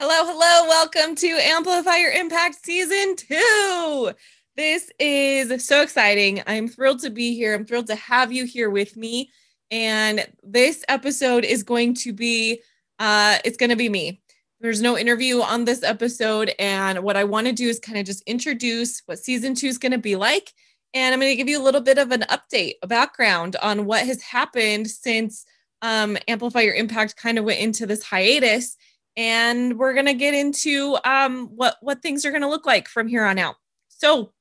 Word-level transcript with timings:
Hello, 0.00 0.26
hello. 0.26 0.68
Welcome 0.68 1.14
to 1.14 1.28
Amplify 1.28 1.98
Your 1.98 2.10
Impact 2.10 2.56
Season 2.64 3.14
2. 3.14 4.10
This 4.56 4.90
is 4.98 5.64
so 5.64 5.82
exciting. 5.82 6.42
I'm 6.48 6.66
thrilled 6.66 6.98
to 7.02 7.10
be 7.10 7.36
here. 7.36 7.54
I'm 7.54 7.64
thrilled 7.64 7.86
to 7.86 7.94
have 7.94 8.32
you 8.32 8.44
here 8.44 8.70
with 8.70 8.96
me. 8.96 9.30
And 9.70 10.26
this 10.42 10.84
episode 10.88 11.44
is 11.44 11.62
going 11.62 11.94
to 11.94 12.12
be 12.12 12.60
uh 12.98 13.38
it's 13.44 13.56
going 13.56 13.70
to 13.70 13.76
be 13.76 13.88
me. 13.88 14.20
There's 14.60 14.82
no 14.82 14.98
interview 14.98 15.40
on 15.42 15.64
this 15.64 15.84
episode 15.84 16.52
and 16.58 17.04
what 17.04 17.16
I 17.16 17.22
want 17.22 17.46
to 17.46 17.52
do 17.52 17.68
is 17.68 17.78
kind 17.78 17.96
of 17.96 18.04
just 18.04 18.24
introduce 18.26 19.00
what 19.06 19.20
season 19.20 19.54
2 19.54 19.68
is 19.68 19.78
going 19.78 19.92
to 19.92 19.98
be 19.98 20.16
like 20.16 20.52
and 20.92 21.14
I'm 21.14 21.20
going 21.20 21.30
to 21.30 21.36
give 21.36 21.48
you 21.48 21.62
a 21.62 21.64
little 21.64 21.80
bit 21.80 21.98
of 21.98 22.10
an 22.10 22.22
update, 22.22 22.74
a 22.82 22.88
background 22.88 23.54
on 23.62 23.86
what 23.86 24.04
has 24.04 24.20
happened 24.22 24.90
since 24.90 25.44
um, 25.82 26.18
Amplify 26.26 26.62
Your 26.62 26.74
Impact 26.74 27.16
kind 27.16 27.38
of 27.38 27.44
went 27.44 27.60
into 27.60 27.86
this 27.86 28.02
hiatus 28.02 28.76
and 29.16 29.78
we're 29.78 29.94
going 29.94 30.06
to 30.06 30.14
get 30.14 30.34
into 30.34 30.96
um, 31.04 31.48
what 31.54 31.76
what 31.80 32.02
things 32.02 32.24
are 32.24 32.30
going 32.30 32.42
to 32.42 32.48
look 32.48 32.66
like 32.66 32.88
from 32.88 33.06
here 33.08 33.24
on 33.24 33.38
out. 33.38 33.56
So, 33.88 34.32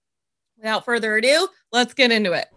without 0.57 0.85
further 0.85 1.15
ado, 1.17 1.47
let's 1.71 1.93
get 1.93 2.11
into 2.11 2.33
it. 2.33 2.47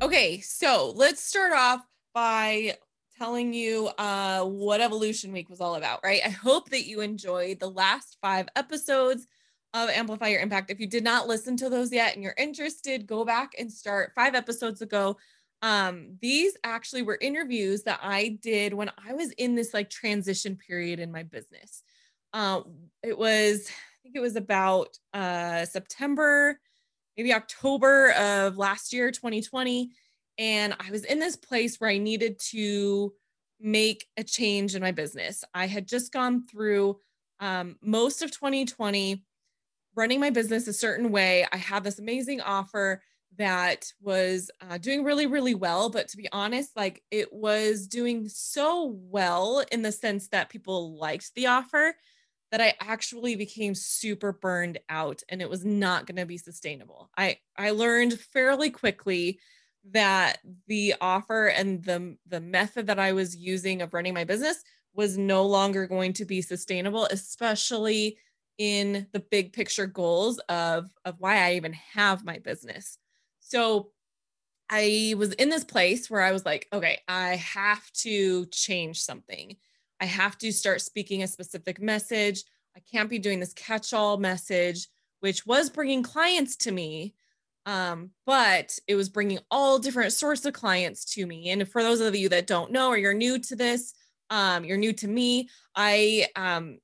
Okay, 0.00 0.40
so 0.40 0.92
let's 0.96 1.22
start 1.22 1.52
off 1.52 1.82
by 2.14 2.76
telling 3.18 3.52
you 3.52 3.88
uh, 3.98 4.44
what 4.44 4.80
Evolution 4.80 5.32
Week 5.32 5.50
was 5.50 5.60
all 5.60 5.74
about, 5.74 6.00
right? 6.04 6.20
I 6.24 6.28
hope 6.28 6.70
that 6.70 6.86
you 6.86 7.00
enjoyed 7.00 7.58
the 7.58 7.70
last 7.70 8.16
five 8.22 8.48
episodes 8.54 9.26
of 9.74 9.90
Amplify 9.90 10.28
Your 10.28 10.40
Impact. 10.40 10.70
If 10.70 10.78
you 10.78 10.86
did 10.86 11.04
not 11.04 11.26
listen 11.26 11.56
to 11.58 11.68
those 11.68 11.92
yet 11.92 12.14
and 12.14 12.22
you're 12.22 12.34
interested, 12.38 13.06
go 13.06 13.24
back 13.24 13.52
and 13.58 13.72
start 13.72 14.12
five 14.14 14.34
episodes 14.34 14.82
ago. 14.82 15.16
Um, 15.62 16.16
these 16.22 16.56
actually 16.62 17.02
were 17.02 17.18
interviews 17.20 17.82
that 17.82 17.98
I 18.02 18.38
did 18.40 18.72
when 18.72 18.90
I 19.04 19.14
was 19.14 19.32
in 19.32 19.56
this 19.56 19.74
like 19.74 19.90
transition 19.90 20.56
period 20.56 21.00
in 21.00 21.10
my 21.10 21.24
business. 21.24 21.82
Uh, 22.32 22.60
it 23.02 23.18
was, 23.18 23.68
I 23.68 23.98
think 24.04 24.14
it 24.14 24.20
was 24.20 24.36
about 24.36 24.96
uh, 25.12 25.64
September, 25.64 26.60
maybe 27.16 27.34
October 27.34 28.12
of 28.12 28.56
last 28.56 28.92
year, 28.92 29.10
2020 29.10 29.90
and 30.38 30.74
I 30.78 30.90
was 30.90 31.04
in 31.04 31.18
this 31.18 31.36
place 31.36 31.80
where 31.80 31.90
I 31.90 31.98
needed 31.98 32.38
to 32.50 33.12
make 33.60 34.06
a 34.16 34.22
change 34.22 34.74
in 34.74 34.82
my 34.82 34.92
business. 34.92 35.44
I 35.52 35.66
had 35.66 35.88
just 35.88 36.12
gone 36.12 36.46
through 36.46 36.98
um, 37.40 37.76
most 37.82 38.22
of 38.22 38.30
2020 38.30 39.24
running 39.94 40.20
my 40.20 40.30
business 40.30 40.68
a 40.68 40.72
certain 40.72 41.10
way. 41.10 41.44
I 41.52 41.56
had 41.56 41.82
this 41.82 41.98
amazing 41.98 42.40
offer 42.40 43.02
that 43.36 43.92
was 44.00 44.50
uh, 44.60 44.78
doing 44.78 45.02
really, 45.04 45.26
really 45.26 45.54
well. 45.54 45.90
But 45.90 46.08
to 46.08 46.16
be 46.16 46.28
honest, 46.32 46.76
like 46.76 47.02
it 47.10 47.32
was 47.32 47.86
doing 47.86 48.28
so 48.28 48.96
well 49.00 49.64
in 49.72 49.82
the 49.82 49.92
sense 49.92 50.28
that 50.28 50.50
people 50.50 50.96
liked 50.96 51.34
the 51.34 51.46
offer 51.46 51.94
that 52.50 52.60
I 52.60 52.74
actually 52.80 53.36
became 53.36 53.74
super 53.74 54.32
burned 54.32 54.78
out 54.88 55.22
and 55.28 55.42
it 55.42 55.50
was 55.50 55.64
not 55.64 56.06
going 56.06 56.16
to 56.16 56.26
be 56.26 56.38
sustainable. 56.38 57.10
I 57.16 57.38
I 57.56 57.70
learned 57.70 58.18
fairly 58.18 58.70
quickly 58.70 59.38
that 59.92 60.38
the 60.66 60.94
offer 61.00 61.46
and 61.46 61.82
the 61.84 62.16
the 62.26 62.40
method 62.40 62.86
that 62.86 62.98
I 62.98 63.12
was 63.12 63.36
using 63.36 63.82
of 63.82 63.94
running 63.94 64.14
my 64.14 64.24
business 64.24 64.62
was 64.94 65.16
no 65.16 65.44
longer 65.44 65.86
going 65.86 66.12
to 66.14 66.24
be 66.24 66.42
sustainable, 66.42 67.06
especially 67.06 68.18
in 68.58 69.06
the 69.12 69.20
big 69.20 69.52
picture 69.52 69.86
goals 69.86 70.38
of 70.48 70.90
of 71.04 71.16
why 71.18 71.46
I 71.48 71.54
even 71.54 71.72
have 71.72 72.24
my 72.24 72.38
business. 72.38 72.98
So 73.40 73.92
I 74.70 75.14
was 75.16 75.32
in 75.34 75.48
this 75.48 75.64
place 75.64 76.10
where 76.10 76.20
I 76.20 76.32
was 76.32 76.44
like, 76.44 76.68
okay, 76.72 77.00
I 77.08 77.36
have 77.36 77.90
to 77.92 78.46
change 78.46 79.00
something. 79.00 79.56
I 80.00 80.04
have 80.04 80.36
to 80.38 80.52
start 80.52 80.82
speaking 80.82 81.22
a 81.22 81.28
specific 81.28 81.80
message. 81.80 82.44
I 82.76 82.80
can't 82.80 83.10
be 83.10 83.18
doing 83.18 83.40
this 83.40 83.54
catch 83.54 83.92
all 83.92 84.18
message, 84.18 84.86
which 85.20 85.46
was 85.46 85.70
bringing 85.70 86.02
clients 86.02 86.56
to 86.56 86.72
me, 86.72 87.14
um, 87.68 88.12
but 88.24 88.78
it 88.86 88.94
was 88.94 89.10
bringing 89.10 89.40
all 89.50 89.78
different 89.78 90.14
sorts 90.14 90.46
of 90.46 90.54
clients 90.54 91.04
to 91.04 91.26
me. 91.26 91.50
And 91.50 91.68
for 91.68 91.82
those 91.82 92.00
of 92.00 92.16
you 92.16 92.30
that 92.30 92.46
don't 92.46 92.72
know 92.72 92.88
or 92.88 92.96
you're 92.96 93.12
new 93.12 93.38
to 93.40 93.56
this, 93.56 93.92
um, 94.30 94.64
you're 94.64 94.78
new 94.78 94.94
to 94.94 95.06
me, 95.06 95.50
I 95.76 96.28
um, 96.34 96.78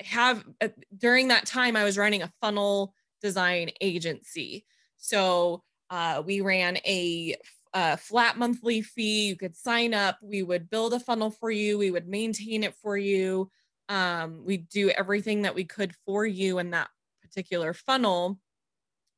have 0.00 0.44
uh, 0.60 0.70
during 0.98 1.28
that 1.28 1.46
time 1.46 1.76
I 1.76 1.84
was 1.84 1.96
running 1.96 2.22
a 2.22 2.32
funnel 2.40 2.94
design 3.22 3.70
agency. 3.80 4.66
So 4.96 5.62
uh, 5.88 6.20
we 6.26 6.40
ran 6.40 6.78
a, 6.78 7.36
a 7.72 7.96
flat 7.96 8.36
monthly 8.36 8.82
fee. 8.82 9.28
You 9.28 9.36
could 9.36 9.54
sign 9.54 9.94
up. 9.94 10.18
We 10.20 10.42
would 10.42 10.68
build 10.68 10.94
a 10.94 11.00
funnel 11.00 11.30
for 11.30 11.52
you. 11.52 11.78
We 11.78 11.92
would 11.92 12.08
maintain 12.08 12.64
it 12.64 12.74
for 12.82 12.98
you. 12.98 13.52
Um, 13.88 14.42
we 14.44 14.56
do 14.56 14.90
everything 14.90 15.42
that 15.42 15.54
we 15.54 15.62
could 15.62 15.94
for 16.04 16.26
you 16.26 16.58
in 16.58 16.72
that 16.72 16.88
particular 17.22 17.72
funnel 17.72 18.40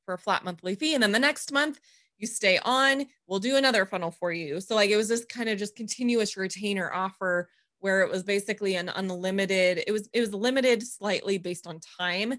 for 0.07 0.15
a 0.15 0.19
flat 0.19 0.45
monthly 0.45 0.75
fee. 0.75 0.95
And 0.95 1.03
then 1.03 1.13
the 1.13 1.19
next 1.19 1.53
month, 1.53 1.79
you 2.17 2.27
stay 2.27 2.59
on, 2.65 3.05
we'll 3.27 3.41
do 3.41 3.57
another 3.57 3.85
funnel 3.85 4.11
for 4.11 4.33
you. 4.33 4.59
So, 4.61 4.75
like, 4.75 4.89
it 4.89 4.97
was 4.97 5.09
this 5.09 5.27
kind 5.27 5.51
of 5.51 5.59
just 5.59 5.77
continuous 5.77 6.39
retainer 6.39 6.91
offer 6.91 7.51
where 7.81 8.01
it 8.01 8.11
was 8.11 8.23
basically 8.23 8.77
an 8.77 8.89
unlimited, 8.89 9.85
it 9.87 9.93
was, 9.93 10.09
it 10.15 10.21
was 10.21 10.33
limited 10.33 10.83
slightly 10.83 11.37
based 11.37 11.67
on 11.67 11.79
time. 12.01 12.33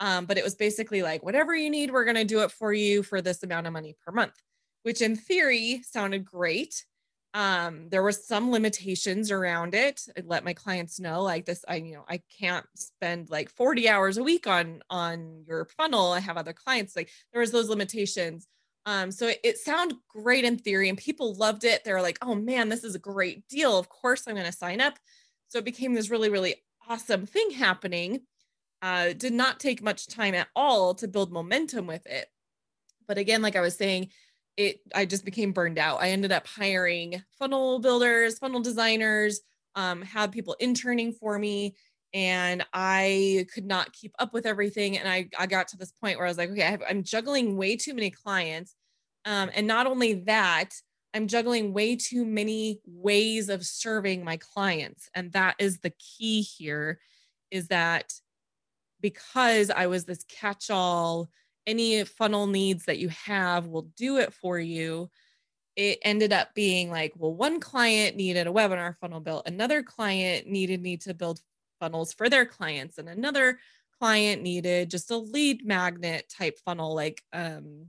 Um, 0.00 0.26
but 0.26 0.38
it 0.38 0.44
was 0.44 0.54
basically 0.54 1.02
like, 1.02 1.22
whatever 1.22 1.54
you 1.54 1.68
need, 1.68 1.90
we're 1.90 2.04
going 2.04 2.16
to 2.16 2.24
do 2.24 2.40
it 2.40 2.52
for 2.52 2.72
you 2.72 3.02
for 3.02 3.20
this 3.20 3.42
amount 3.42 3.66
of 3.66 3.72
money 3.72 3.96
per 4.06 4.12
month, 4.12 4.34
which 4.84 5.02
in 5.02 5.16
theory 5.16 5.82
sounded 5.82 6.24
great 6.24 6.84
um 7.38 7.88
there 7.88 8.02
were 8.02 8.10
some 8.10 8.50
limitations 8.50 9.30
around 9.30 9.72
it. 9.72 10.00
I 10.16 10.22
let 10.26 10.44
my 10.44 10.54
clients 10.54 10.98
know 10.98 11.22
like 11.22 11.44
this 11.44 11.64
i 11.68 11.76
you 11.76 11.94
know 11.94 12.04
i 12.08 12.20
can't 12.40 12.66
spend 12.74 13.30
like 13.30 13.48
40 13.50 13.88
hours 13.88 14.18
a 14.18 14.24
week 14.24 14.48
on 14.48 14.82
on 14.90 15.44
your 15.46 15.66
funnel. 15.66 16.10
I 16.10 16.18
have 16.18 16.36
other 16.36 16.52
clients. 16.52 16.96
Like 16.96 17.10
there 17.32 17.40
was 17.40 17.52
those 17.52 17.68
limitations. 17.68 18.48
Um 18.86 19.12
so 19.12 19.28
it, 19.28 19.38
it 19.44 19.58
sounded 19.58 19.98
great 20.08 20.44
in 20.44 20.58
theory 20.58 20.88
and 20.88 20.98
people 20.98 21.32
loved 21.34 21.62
it. 21.62 21.84
They 21.84 21.92
were 21.92 22.02
like 22.02 22.18
oh 22.22 22.34
man 22.34 22.70
this 22.70 22.82
is 22.82 22.96
a 22.96 23.10
great 23.12 23.46
deal. 23.46 23.78
Of 23.78 23.88
course 23.88 24.24
i'm 24.26 24.34
going 24.34 24.44
to 24.44 24.52
sign 24.52 24.80
up. 24.80 24.98
So 25.46 25.58
it 25.58 25.64
became 25.64 25.94
this 25.94 26.10
really 26.10 26.30
really 26.30 26.56
awesome 26.88 27.24
thing 27.24 27.50
happening. 27.52 28.22
Uh 28.82 29.12
did 29.12 29.32
not 29.32 29.60
take 29.60 29.80
much 29.80 30.08
time 30.08 30.34
at 30.34 30.48
all 30.56 30.92
to 30.96 31.06
build 31.06 31.30
momentum 31.30 31.86
with 31.86 32.04
it. 32.06 32.26
But 33.06 33.16
again 33.16 33.42
like 33.42 33.54
i 33.54 33.60
was 33.60 33.76
saying 33.76 34.08
it 34.58 34.80
I 34.94 35.06
just 35.06 35.24
became 35.24 35.52
burned 35.52 35.78
out. 35.78 36.02
I 36.02 36.10
ended 36.10 36.32
up 36.32 36.46
hiring 36.46 37.22
funnel 37.38 37.78
builders, 37.78 38.38
funnel 38.38 38.60
designers, 38.60 39.40
um, 39.76 40.02
had 40.02 40.32
people 40.32 40.56
interning 40.58 41.12
for 41.12 41.38
me, 41.38 41.76
and 42.12 42.66
I 42.74 43.46
could 43.54 43.64
not 43.64 43.92
keep 43.92 44.12
up 44.18 44.34
with 44.34 44.44
everything. 44.44 44.98
And 44.98 45.08
I 45.08 45.28
I 45.38 45.46
got 45.46 45.68
to 45.68 45.78
this 45.78 45.92
point 45.92 46.18
where 46.18 46.26
I 46.26 46.30
was 46.30 46.38
like, 46.38 46.50
okay, 46.50 46.76
I 46.86 46.90
am 46.90 47.04
juggling 47.04 47.56
way 47.56 47.76
too 47.76 47.94
many 47.94 48.10
clients, 48.10 48.74
um, 49.24 49.48
and 49.54 49.66
not 49.66 49.86
only 49.86 50.14
that, 50.24 50.70
I'm 51.14 51.28
juggling 51.28 51.72
way 51.72 51.94
too 51.94 52.24
many 52.24 52.80
ways 52.84 53.48
of 53.48 53.64
serving 53.64 54.24
my 54.24 54.38
clients, 54.38 55.08
and 55.14 55.32
that 55.32 55.54
is 55.60 55.78
the 55.78 55.92
key 56.00 56.42
here, 56.42 56.98
is 57.52 57.68
that 57.68 58.12
because 59.00 59.70
I 59.70 59.86
was 59.86 60.04
this 60.04 60.24
catch-all 60.24 61.30
any 61.68 62.02
funnel 62.04 62.46
needs 62.46 62.86
that 62.86 62.98
you 62.98 63.08
have 63.10 63.66
will 63.66 63.90
do 63.96 64.16
it 64.16 64.32
for 64.32 64.58
you. 64.58 65.10
It 65.76 65.98
ended 66.02 66.32
up 66.32 66.54
being 66.54 66.90
like 66.90 67.12
well 67.16 67.34
one 67.34 67.60
client 67.60 68.16
needed 68.16 68.48
a 68.48 68.50
webinar 68.50 68.96
funnel 69.00 69.20
built 69.20 69.46
another 69.46 69.84
client 69.84 70.48
needed 70.48 70.82
me 70.82 70.96
to 70.96 71.14
build 71.14 71.38
funnels 71.78 72.12
for 72.12 72.28
their 72.28 72.44
clients 72.44 72.98
and 72.98 73.08
another 73.08 73.60
client 74.00 74.42
needed 74.42 74.90
just 74.90 75.12
a 75.12 75.16
lead 75.16 75.64
magnet 75.64 76.28
type 76.36 76.58
funnel 76.64 76.96
like 76.96 77.22
um 77.32 77.86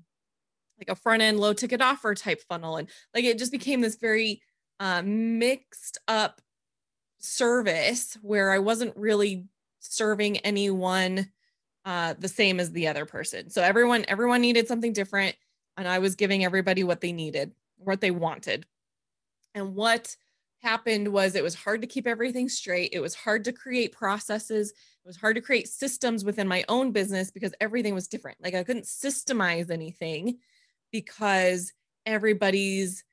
like 0.80 0.90
a 0.90 0.96
front 0.96 1.22
end 1.22 1.40
low 1.40 1.54
ticket 1.54 1.82
offer 1.82 2.16
type 2.16 2.42
funnel. 2.48 2.78
And 2.78 2.90
like 3.14 3.26
it 3.26 3.38
just 3.38 3.52
became 3.52 3.82
this 3.82 3.96
very 3.96 4.42
uh, 4.80 5.02
mixed 5.04 5.98
up 6.08 6.42
service 7.22 8.18
where 8.22 8.50
i 8.50 8.60
wasn't 8.60 8.96
really 8.96 9.46
serving 9.82 10.38
anyone 10.38 11.30
uh, 11.90 12.14
the 12.20 12.28
same 12.28 12.60
as 12.60 12.72
the 12.72 12.88
other 12.88 13.04
person. 13.04 13.50
So 13.50 13.64
everyone 13.64 14.06
everyone 14.08 14.42
needed 14.42 14.68
something 14.68 14.94
different, 14.94 15.36
and 15.76 15.88
I 15.88 15.98
was 15.98 16.14
giving 16.14 16.46
everybody 16.46 16.84
what 16.84 17.02
they 17.02 17.12
needed, 17.12 17.52
what 17.78 18.00
they 18.00 18.12
wanted. 18.12 18.68
And 19.56 19.74
what 19.74 20.16
happened 20.62 21.08
was 21.08 21.34
it 21.34 21.42
was 21.42 21.56
hard 21.56 21.82
to 21.82 21.88
keep 21.88 22.06
everything 22.06 22.48
straight. 22.48 22.92
It 22.94 23.00
was 23.00 23.16
hard 23.16 23.44
to 23.46 23.52
create 23.52 23.92
processes. 23.92 24.70
It 24.70 25.08
was 25.08 25.18
hard 25.18 25.36
to 25.38 25.42
create 25.42 25.68
systems 25.68 26.24
within 26.24 26.48
my 26.48 26.64
own 26.70 26.92
business 26.92 27.32
because 27.32 27.56
everything 27.60 27.96
was 27.96 28.08
different. 28.08 28.38
Like 28.40 28.54
I 28.54 28.64
couldn't 28.64 28.86
systemize 28.86 29.72
anything 29.72 30.38
because 30.92 31.74
everybody's 32.06 33.04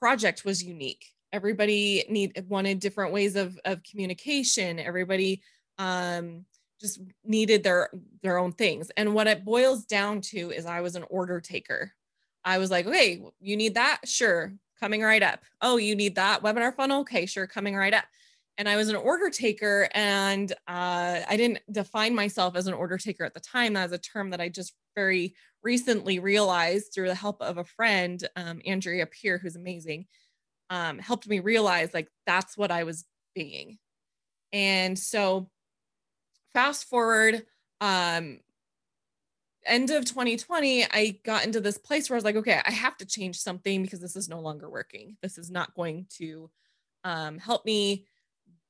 project 0.00 0.46
was 0.46 0.64
unique. 0.64 1.04
Everybody 1.34 2.06
need 2.08 2.42
wanted 2.48 2.80
different 2.80 3.12
ways 3.12 3.36
of 3.36 3.60
of 3.66 3.82
communication. 3.82 4.78
Everybody 4.78 5.42
um 5.76 6.46
just 6.82 7.00
needed 7.24 7.62
their 7.62 7.88
their 8.22 8.38
own 8.38 8.52
things. 8.52 8.90
And 8.96 9.14
what 9.14 9.26
it 9.28 9.44
boils 9.44 9.86
down 9.86 10.20
to 10.32 10.50
is 10.50 10.66
I 10.66 10.82
was 10.82 10.96
an 10.96 11.04
order 11.08 11.40
taker. 11.40 11.92
I 12.44 12.58
was 12.58 12.70
like, 12.70 12.86
okay, 12.86 13.22
you 13.40 13.56
need 13.56 13.74
that? 13.74 14.00
Sure, 14.04 14.52
coming 14.80 15.00
right 15.00 15.22
up. 15.22 15.40
Oh, 15.62 15.76
you 15.76 15.94
need 15.94 16.16
that 16.16 16.42
webinar 16.42 16.74
funnel? 16.74 17.00
Okay, 17.00 17.24
sure, 17.24 17.46
coming 17.46 17.76
right 17.76 17.94
up. 17.94 18.04
And 18.58 18.68
I 18.68 18.76
was 18.76 18.90
an 18.90 18.96
order 18.96 19.30
taker, 19.30 19.88
and 19.94 20.52
uh, 20.68 21.20
I 21.26 21.36
didn't 21.38 21.60
define 21.70 22.14
myself 22.14 22.54
as 22.54 22.66
an 22.66 22.74
order 22.74 22.98
taker 22.98 23.24
at 23.24 23.32
the 23.32 23.40
time. 23.40 23.72
That's 23.72 23.94
a 23.94 23.98
term 23.98 24.30
that 24.30 24.42
I 24.42 24.50
just 24.50 24.74
very 24.94 25.34
recently 25.62 26.18
realized 26.18 26.92
through 26.92 27.08
the 27.08 27.14
help 27.14 27.40
of 27.40 27.56
a 27.56 27.64
friend, 27.64 28.28
um, 28.36 28.60
Andrea 28.66 29.06
Peer, 29.06 29.38
who's 29.38 29.56
amazing, 29.56 30.06
um, 30.68 30.98
helped 30.98 31.28
me 31.28 31.38
realize 31.40 31.94
like 31.94 32.08
that's 32.26 32.58
what 32.58 32.70
I 32.70 32.84
was 32.84 33.04
being. 33.34 33.78
And 34.52 34.98
so 34.98 35.48
fast 36.54 36.88
forward 36.88 37.44
um 37.80 38.38
end 39.64 39.90
of 39.90 40.04
2020 40.04 40.84
i 40.84 41.18
got 41.24 41.44
into 41.44 41.60
this 41.60 41.78
place 41.78 42.08
where 42.08 42.16
i 42.16 42.18
was 42.18 42.24
like 42.24 42.36
okay 42.36 42.60
i 42.66 42.70
have 42.70 42.96
to 42.96 43.06
change 43.06 43.38
something 43.38 43.82
because 43.82 44.00
this 44.00 44.16
is 44.16 44.28
no 44.28 44.40
longer 44.40 44.68
working. 44.68 45.16
This 45.22 45.38
is 45.38 45.50
not 45.50 45.74
going 45.74 46.06
to 46.18 46.50
um, 47.04 47.38
help 47.38 47.64
me 47.64 48.06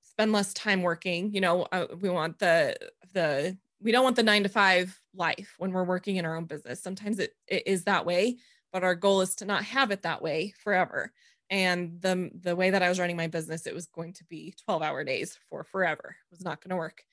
spend 0.03 0.33
less 0.33 0.53
time 0.53 0.83
working. 0.83 1.33
You 1.33 1.41
know 1.41 1.63
uh, 1.73 1.87
we 2.01 2.09
want 2.09 2.39
the 2.39 2.77
the 3.15 3.57
we 3.81 3.93
don't 3.93 4.05
want 4.05 4.17
the 4.17 4.23
nine 4.23 4.43
to 4.43 4.49
five 4.49 4.99
life 5.15 5.55
when 5.59 5.73
we're 5.73 5.85
working 5.85 6.17
in 6.17 6.25
our 6.25 6.37
own 6.37 6.45
business. 6.45 6.83
Sometimes 6.83 7.19
it, 7.19 7.33
it 7.47 7.67
is 7.67 7.85
that 7.85 8.07
way 8.07 8.39
but 8.73 8.83
our 8.83 8.95
goal 8.95 9.21
is 9.21 9.35
to 9.37 9.45
not 9.45 9.65
have 9.65 9.91
it 9.91 10.03
that 10.03 10.23
way 10.23 10.55
forever. 10.65 11.13
And 11.51 12.01
the 12.01 12.31
the 12.41 12.57
way 12.57 12.71
that 12.71 12.83
i 12.83 12.89
was 12.89 12.99
running 12.99 13.17
my 13.17 13.27
business 13.27 13.67
it 13.67 13.75
was 13.75 13.87
going 13.87 14.15
to 14.15 14.25
be 14.25 14.55
12 14.65 14.83
hour 14.83 15.05
days 15.05 15.39
for 15.49 15.65
forever. 15.65 16.17
It 16.31 16.35
was 16.35 16.45
not 16.45 16.63
going 16.63 16.71
to 16.71 16.77
work 16.77 17.05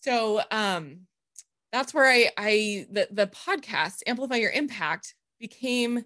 so 0.00 0.40
um, 0.50 1.06
that's 1.72 1.94
where 1.94 2.06
I, 2.06 2.30
I 2.36 2.86
the, 2.90 3.08
the 3.10 3.26
podcast, 3.26 4.02
Amplify 4.06 4.36
Your 4.36 4.50
Impact, 4.50 5.14
became 5.38 6.04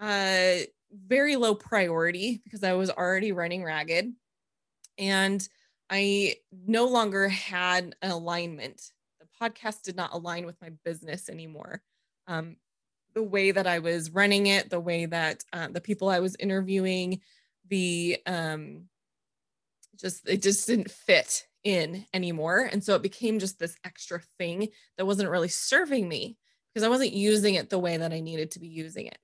uh, 0.00 0.54
very 0.92 1.36
low 1.36 1.54
priority 1.54 2.40
because 2.44 2.64
I 2.64 2.74
was 2.74 2.90
already 2.90 3.32
running 3.32 3.64
ragged. 3.64 4.12
And 4.98 5.46
I 5.88 6.36
no 6.66 6.86
longer 6.86 7.28
had 7.28 7.94
an 8.02 8.10
alignment. 8.10 8.82
The 9.20 9.26
podcast 9.40 9.82
did 9.82 9.96
not 9.96 10.12
align 10.12 10.46
with 10.46 10.60
my 10.60 10.70
business 10.84 11.28
anymore. 11.28 11.82
Um, 12.26 12.56
the 13.14 13.22
way 13.22 13.50
that 13.50 13.66
I 13.66 13.78
was 13.78 14.10
running 14.10 14.46
it, 14.46 14.70
the 14.70 14.80
way 14.80 15.06
that 15.06 15.44
uh, 15.52 15.68
the 15.68 15.80
people 15.80 16.08
I 16.08 16.20
was 16.20 16.36
interviewing, 16.36 17.20
the 17.68 18.18
um, 18.26 18.84
just 19.96 20.28
it 20.28 20.42
just 20.42 20.66
didn't 20.66 20.90
fit 20.90 21.46
in 21.64 22.06
anymore. 22.12 22.68
And 22.70 22.82
so 22.82 22.94
it 22.94 23.02
became 23.02 23.38
just 23.38 23.58
this 23.58 23.76
extra 23.84 24.20
thing 24.38 24.68
that 24.96 25.06
wasn't 25.06 25.30
really 25.30 25.48
serving 25.48 26.08
me 26.08 26.36
because 26.72 26.84
I 26.84 26.90
wasn't 26.90 27.12
using 27.12 27.54
it 27.54 27.70
the 27.70 27.78
way 27.78 27.96
that 27.96 28.12
I 28.12 28.20
needed 28.20 28.52
to 28.52 28.60
be 28.60 28.68
using 28.68 29.06
it. 29.06 29.18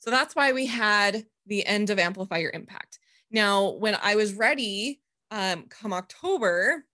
So 0.00 0.10
that's 0.10 0.34
why 0.34 0.52
we 0.52 0.66
had 0.66 1.24
the 1.46 1.66
end 1.66 1.90
of 1.90 1.98
Amplify 1.98 2.38
Your 2.38 2.52
Impact. 2.52 2.98
Now, 3.30 3.70
when 3.70 3.96
I 4.00 4.14
was 4.14 4.34
ready, 4.34 5.00
um, 5.30 5.64
come 5.68 5.92
October, 5.92 6.84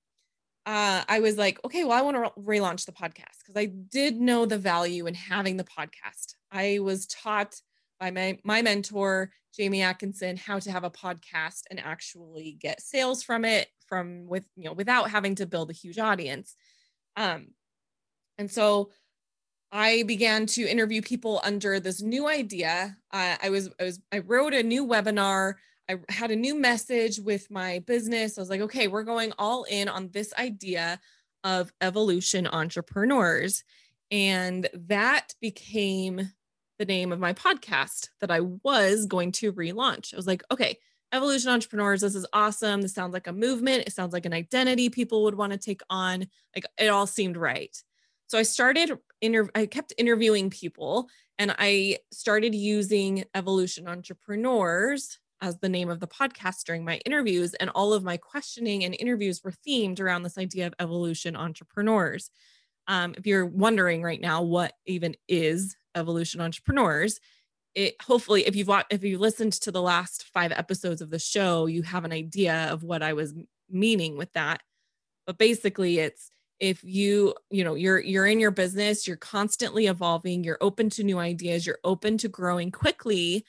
uh, 0.66 1.04
I 1.06 1.20
was 1.20 1.36
like, 1.36 1.60
okay, 1.64 1.84
well, 1.84 1.98
I 1.98 2.02
want 2.02 2.16
to 2.16 2.32
re- 2.36 2.58
relaunch 2.58 2.86
the 2.86 2.92
podcast 2.92 3.38
because 3.44 3.56
I 3.56 3.66
did 3.66 4.16
know 4.16 4.46
the 4.46 4.58
value 4.58 5.06
in 5.06 5.14
having 5.14 5.56
the 5.56 5.64
podcast. 5.64 6.34
I 6.50 6.78
was 6.80 7.06
taught 7.06 7.60
by 8.00 8.10
my, 8.10 8.38
my 8.42 8.62
mentor, 8.62 9.30
Jamie 9.54 9.82
Atkinson, 9.82 10.36
how 10.36 10.58
to 10.58 10.70
have 10.70 10.84
a 10.84 10.90
podcast 10.90 11.62
and 11.70 11.78
actually 11.78 12.56
get 12.58 12.80
sales 12.80 13.22
from 13.22 13.44
it 13.44 13.68
from 13.86 14.26
with, 14.26 14.46
you 14.56 14.64
know, 14.64 14.72
without 14.72 15.10
having 15.10 15.34
to 15.36 15.46
build 15.46 15.70
a 15.70 15.74
huge 15.74 15.98
audience. 15.98 16.56
Um, 17.16 17.48
and 18.38 18.50
so 18.50 18.90
I 19.70 20.04
began 20.04 20.46
to 20.46 20.62
interview 20.62 21.02
people 21.02 21.40
under 21.42 21.80
this 21.80 22.00
new 22.00 22.28
idea. 22.28 22.96
Uh, 23.12 23.36
I 23.42 23.50
was, 23.50 23.70
I 23.80 23.84
was, 23.84 24.00
I 24.12 24.18
wrote 24.18 24.54
a 24.54 24.62
new 24.62 24.86
webinar. 24.86 25.54
I 25.88 25.96
had 26.08 26.30
a 26.30 26.36
new 26.36 26.54
message 26.58 27.18
with 27.18 27.50
my 27.50 27.80
business. 27.80 28.38
I 28.38 28.40
was 28.40 28.50
like, 28.50 28.62
okay, 28.62 28.88
we're 28.88 29.02
going 29.02 29.32
all 29.38 29.64
in 29.64 29.88
on 29.88 30.10
this 30.12 30.32
idea 30.38 31.00
of 31.42 31.72
evolution 31.80 32.46
entrepreneurs. 32.46 33.64
And 34.10 34.68
that 34.72 35.34
became 35.40 36.30
the 36.78 36.84
name 36.84 37.12
of 37.12 37.20
my 37.20 37.32
podcast 37.32 38.08
that 38.20 38.30
I 38.30 38.40
was 38.40 39.06
going 39.06 39.32
to 39.32 39.52
relaunch. 39.52 40.12
I 40.12 40.16
was 40.16 40.26
like, 40.26 40.42
okay, 40.50 40.78
Evolution 41.14 41.50
Entrepreneurs, 41.50 42.00
this 42.00 42.16
is 42.16 42.26
awesome. 42.32 42.82
This 42.82 42.92
sounds 42.92 43.12
like 43.12 43.28
a 43.28 43.32
movement. 43.32 43.84
It 43.86 43.92
sounds 43.92 44.12
like 44.12 44.26
an 44.26 44.34
identity 44.34 44.90
people 44.90 45.22
would 45.22 45.36
want 45.36 45.52
to 45.52 45.58
take 45.58 45.80
on. 45.88 46.26
Like 46.56 46.66
it 46.76 46.88
all 46.88 47.06
seemed 47.06 47.36
right. 47.36 47.74
So 48.26 48.36
I 48.36 48.42
started 48.42 48.98
inter- 49.20 49.48
I 49.54 49.66
kept 49.66 49.92
interviewing 49.96 50.50
people 50.50 51.08
and 51.38 51.54
I 51.56 51.98
started 52.10 52.52
using 52.52 53.24
Evolution 53.32 53.86
Entrepreneurs 53.86 55.20
as 55.40 55.56
the 55.58 55.68
name 55.68 55.88
of 55.88 56.00
the 56.00 56.08
podcast 56.08 56.64
during 56.64 56.84
my 56.84 56.96
interviews 57.06 57.54
and 57.54 57.70
all 57.76 57.92
of 57.92 58.02
my 58.02 58.16
questioning 58.16 58.82
and 58.82 58.96
interviews 58.98 59.40
were 59.44 59.52
themed 59.52 60.00
around 60.00 60.24
this 60.24 60.36
idea 60.36 60.66
of 60.66 60.74
evolution 60.80 61.36
entrepreneurs. 61.36 62.28
Um, 62.88 63.14
if 63.16 63.24
you're 63.24 63.46
wondering 63.46 64.02
right 64.02 64.20
now 64.20 64.42
what 64.42 64.72
even 64.84 65.14
is 65.28 65.76
evolution 65.94 66.40
entrepreneurs 66.40 67.20
it 67.74 67.96
hopefully 68.02 68.46
if 68.46 68.54
you've 68.54 68.68
watched 68.68 68.92
if 68.92 69.02
you 69.02 69.18
listened 69.18 69.52
to 69.52 69.72
the 69.72 69.82
last 69.82 70.24
five 70.32 70.52
episodes 70.52 71.00
of 71.00 71.10
the 71.10 71.18
show 71.18 71.66
you 71.66 71.82
have 71.82 72.04
an 72.04 72.12
idea 72.12 72.68
of 72.70 72.84
what 72.84 73.02
i 73.02 73.12
was 73.12 73.34
meaning 73.70 74.16
with 74.16 74.32
that. 74.32 74.62
But 75.26 75.38
basically 75.38 75.98
it's 75.98 76.30
if 76.60 76.84
you 76.84 77.34
you 77.50 77.64
know 77.64 77.74
you're 77.74 77.98
you're 77.98 78.26
in 78.26 78.38
your 78.38 78.52
business 78.52 79.08
you're 79.08 79.16
constantly 79.16 79.86
evolving 79.86 80.44
you're 80.44 80.58
open 80.60 80.88
to 80.88 81.02
new 81.02 81.18
ideas 81.18 81.66
you're 81.66 81.80
open 81.82 82.16
to 82.16 82.28
growing 82.28 82.70
quickly 82.70 83.44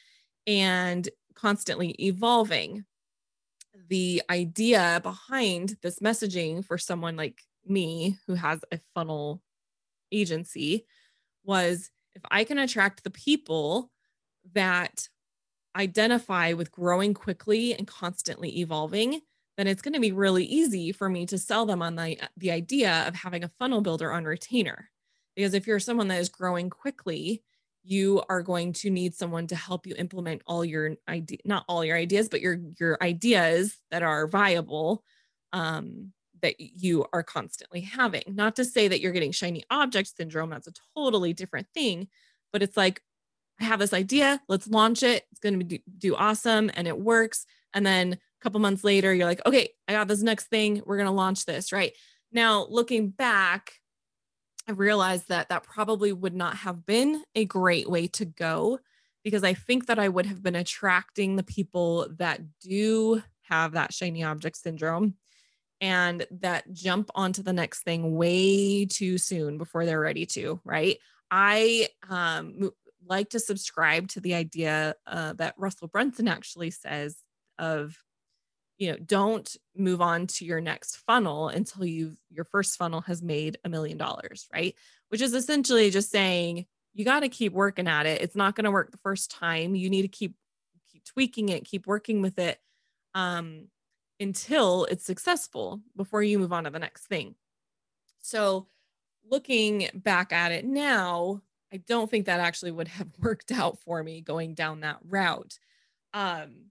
and 0.47 1.07
constantly 1.35 1.89
evolving. 1.99 2.85
The 3.89 4.23
idea 4.29 4.99
behind 5.03 5.77
this 5.83 5.99
messaging 5.99 6.65
for 6.65 6.77
someone 6.77 7.15
like 7.15 7.43
me 7.65 8.17
who 8.25 8.33
has 8.33 8.61
a 8.71 8.79
funnel 8.95 9.41
agency 10.11 10.85
was 11.43 11.91
if 12.15 12.21
I 12.31 12.45
can 12.45 12.57
attract 12.57 13.03
the 13.03 13.11
people 13.11 13.91
that 14.53 15.07
identify 15.75 16.53
with 16.53 16.71
growing 16.71 17.13
quickly 17.13 17.73
and 17.73 17.87
constantly 17.87 18.59
evolving, 18.59 19.21
then 19.57 19.67
it's 19.67 19.81
going 19.81 19.93
to 19.93 19.99
be 19.99 20.11
really 20.11 20.45
easy 20.45 20.91
for 20.91 21.09
me 21.09 21.25
to 21.25 21.37
sell 21.37 21.65
them 21.65 21.81
on 21.81 21.95
the, 21.95 22.17
the 22.37 22.51
idea 22.51 23.05
of 23.07 23.15
having 23.15 23.43
a 23.43 23.51
funnel 23.59 23.81
builder 23.81 24.11
on 24.11 24.25
retainer. 24.25 24.89
Because 25.35 25.53
if 25.53 25.67
you're 25.67 25.79
someone 25.79 26.07
that 26.09 26.19
is 26.19 26.29
growing 26.29 26.69
quickly, 26.69 27.43
you 27.83 28.23
are 28.29 28.41
going 28.41 28.73
to 28.73 28.89
need 28.89 29.13
someone 29.13 29.47
to 29.47 29.55
help 29.55 29.85
you 29.85 29.95
implement 29.97 30.41
all 30.47 30.65
your 30.65 30.95
idea, 31.07 31.37
not 31.45 31.65
all 31.67 31.85
your 31.85 31.97
ideas, 31.97 32.29
but 32.29 32.41
your 32.41 32.57
your 32.79 32.97
ideas 33.01 33.77
that 33.91 34.01
are 34.01 34.27
viable 34.27 35.03
um, 35.53 36.11
that 36.41 36.55
you 36.59 37.05
are 37.13 37.21
constantly 37.21 37.81
having. 37.81 38.23
Not 38.27 38.55
to 38.55 38.65
say 38.65 38.87
that 38.87 39.01
you're 39.01 39.11
getting 39.11 39.31
shiny 39.31 39.63
object 39.69 40.15
syndrome, 40.15 40.49
that's 40.49 40.67
a 40.67 40.73
totally 40.95 41.33
different 41.33 41.67
thing, 41.73 42.07
but 42.51 42.63
it's 42.63 42.75
like, 42.75 43.01
I 43.59 43.63
have 43.63 43.79
this 43.79 43.93
idea, 43.93 44.41
let's 44.47 44.67
launch 44.67 45.03
it. 45.03 45.23
It's 45.31 45.39
going 45.39 45.59
to 45.59 45.65
do, 45.65 45.79
do 45.97 46.15
awesome 46.15 46.69
and 46.73 46.87
it 46.87 46.99
works. 46.99 47.45
And 47.73 47.85
then 47.85 48.13
a 48.13 48.17
couple 48.41 48.59
months 48.59 48.83
later, 48.83 49.13
you're 49.13 49.27
like, 49.27 49.45
okay, 49.45 49.69
I 49.87 49.93
got 49.93 50.07
this 50.07 50.21
next 50.21 50.47
thing. 50.47 50.81
We're 50.85 50.97
going 50.97 51.07
to 51.07 51.11
launch 51.11 51.45
this, 51.45 51.71
right? 51.71 51.93
Now, 52.31 52.67
looking 52.69 53.09
back, 53.09 53.73
I 54.67 54.71
realized 54.71 55.29
that 55.29 55.49
that 55.49 55.63
probably 55.63 56.11
would 56.11 56.33
not 56.33 56.57
have 56.57 56.85
been 56.85 57.23
a 57.35 57.45
great 57.45 57.89
way 57.89 58.07
to 58.07 58.25
go 58.25 58.79
because 59.23 59.43
I 59.43 59.53
think 59.53 59.87
that 59.87 59.99
I 59.99 60.09
would 60.09 60.25
have 60.25 60.43
been 60.43 60.55
attracting 60.55 61.35
the 61.35 61.43
people 61.43 62.07
that 62.17 62.41
do 62.59 63.21
have 63.43 63.73
that 63.73 63.93
shiny 63.93 64.23
object 64.23 64.57
syndrome 64.57 65.15
and 65.81 66.25
that 66.31 66.71
jump 66.73 67.09
onto 67.15 67.43
the 67.43 67.53
next 67.53 67.83
thing 67.83 68.15
way 68.15 68.85
too 68.85 69.17
soon 69.17 69.57
before 69.57 69.85
they're 69.85 69.99
ready 69.99 70.25
to, 70.27 70.59
right? 70.63 70.97
I 71.29 71.89
um, 72.09 72.71
like 73.07 73.29
to 73.29 73.39
subscribe 73.39 74.07
to 74.09 74.19
the 74.19 74.33
idea 74.33 74.95
uh, 75.07 75.33
that 75.33 75.55
Russell 75.57 75.87
Brunson 75.87 76.27
actually 76.27 76.71
says 76.71 77.17
of, 77.57 77.97
you 78.77 78.91
know, 78.91 78.97
don't 78.97 79.55
move 79.75 80.01
on 80.01 80.27
to 80.27 80.45
your 80.45 80.61
next 80.61 80.97
funnel 80.97 81.49
until 81.49 81.85
you've 81.85 82.17
your 82.29 82.45
first 82.45 82.77
funnel 82.77 83.01
has 83.01 83.21
made 83.21 83.57
a 83.63 83.69
million 83.69 83.97
dollars, 83.97 84.47
right? 84.53 84.75
Which 85.09 85.21
is 85.21 85.33
essentially 85.33 85.89
just 85.89 86.11
saying 86.11 86.65
you 86.93 87.05
got 87.05 87.21
to 87.21 87.29
keep 87.29 87.53
working 87.53 87.87
at 87.87 88.05
it. 88.05 88.21
It's 88.21 88.35
not 88.35 88.55
going 88.55 88.65
to 88.65 88.71
work 88.71 88.91
the 88.91 88.97
first 88.97 89.31
time. 89.31 89.75
You 89.75 89.89
need 89.89 90.03
to 90.03 90.07
keep 90.07 90.35
keep 90.91 91.03
tweaking 91.05 91.49
it, 91.49 91.65
keep 91.65 91.87
working 91.87 92.21
with 92.21 92.39
it. 92.39 92.59
Um, 93.13 93.67
until 94.19 94.85
it's 94.85 95.05
successful 95.05 95.81
before 95.95 96.23
you 96.23 96.39
move 96.39 96.53
on 96.53 96.63
to 96.63 96.69
the 96.69 96.79
next 96.79 97.05
thing. 97.05 97.35
So, 98.21 98.67
looking 99.29 99.89
back 99.93 100.31
at 100.31 100.51
it 100.51 100.65
now, 100.65 101.41
I 101.75 101.81
don't 101.87 102.09
think 102.09 102.25
that 102.25 102.39
actually 102.39 102.71
would 102.71 102.87
have 102.87 103.09
worked 103.19 103.51
out 103.51 103.79
for 103.81 104.01
me 104.01 104.21
going 104.21 104.53
down 104.53 104.79
that 104.79 104.99
route. 105.07 105.59
Um, 106.13 106.67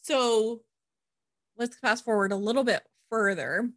so, 0.00 0.62
let's 1.58 1.76
fast 1.76 2.04
forward 2.04 2.32
a 2.32 2.36
little 2.36 2.64
bit 2.64 2.82
further. 3.10 3.68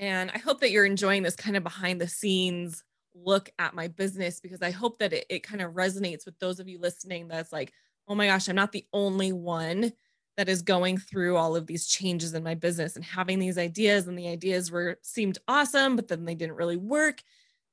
And 0.00 0.30
I 0.34 0.38
hope 0.38 0.60
that 0.60 0.72
you're 0.72 0.84
enjoying 0.84 1.22
this 1.22 1.36
kind 1.36 1.56
of 1.56 1.62
behind 1.62 2.00
the 2.00 2.08
scenes 2.08 2.82
look 3.14 3.48
at 3.60 3.74
my 3.74 3.86
business 3.86 4.40
because 4.40 4.60
I 4.60 4.72
hope 4.72 4.98
that 4.98 5.12
it, 5.12 5.26
it 5.30 5.42
kind 5.44 5.62
of 5.62 5.74
resonates 5.74 6.26
with 6.26 6.36
those 6.40 6.58
of 6.58 6.68
you 6.68 6.80
listening 6.80 7.28
that's 7.28 7.52
like, 7.52 7.72
oh 8.08 8.16
my 8.16 8.26
gosh, 8.26 8.48
I'm 8.48 8.56
not 8.56 8.72
the 8.72 8.86
only 8.92 9.32
one 9.32 9.92
that 10.36 10.48
is 10.48 10.62
going 10.62 10.98
through 10.98 11.36
all 11.36 11.54
of 11.54 11.68
these 11.68 11.86
changes 11.86 12.34
in 12.34 12.42
my 12.42 12.56
business 12.56 12.96
and 12.96 13.04
having 13.04 13.38
these 13.38 13.56
ideas 13.56 14.08
and 14.08 14.18
the 14.18 14.26
ideas 14.26 14.72
were 14.72 14.98
seemed 15.02 15.38
awesome 15.46 15.94
but 15.94 16.08
then 16.08 16.24
they 16.24 16.34
didn't 16.34 16.56
really 16.56 16.76
work 16.76 17.22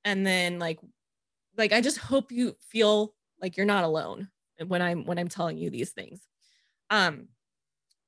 and 0.06 0.26
then 0.26 0.60
like 0.60 0.80
like 1.58 1.74
I 1.74 1.82
just 1.82 1.98
hope 1.98 2.32
you 2.32 2.56
feel 2.70 3.14
like 3.42 3.58
you're 3.58 3.66
not 3.66 3.84
alone 3.84 4.30
when 4.68 4.82
I'm 4.82 5.06
when 5.06 5.20
I'm 5.20 5.28
telling 5.28 5.58
you 5.58 5.70
these 5.70 5.92
things. 5.92 6.22
Um 6.90 7.28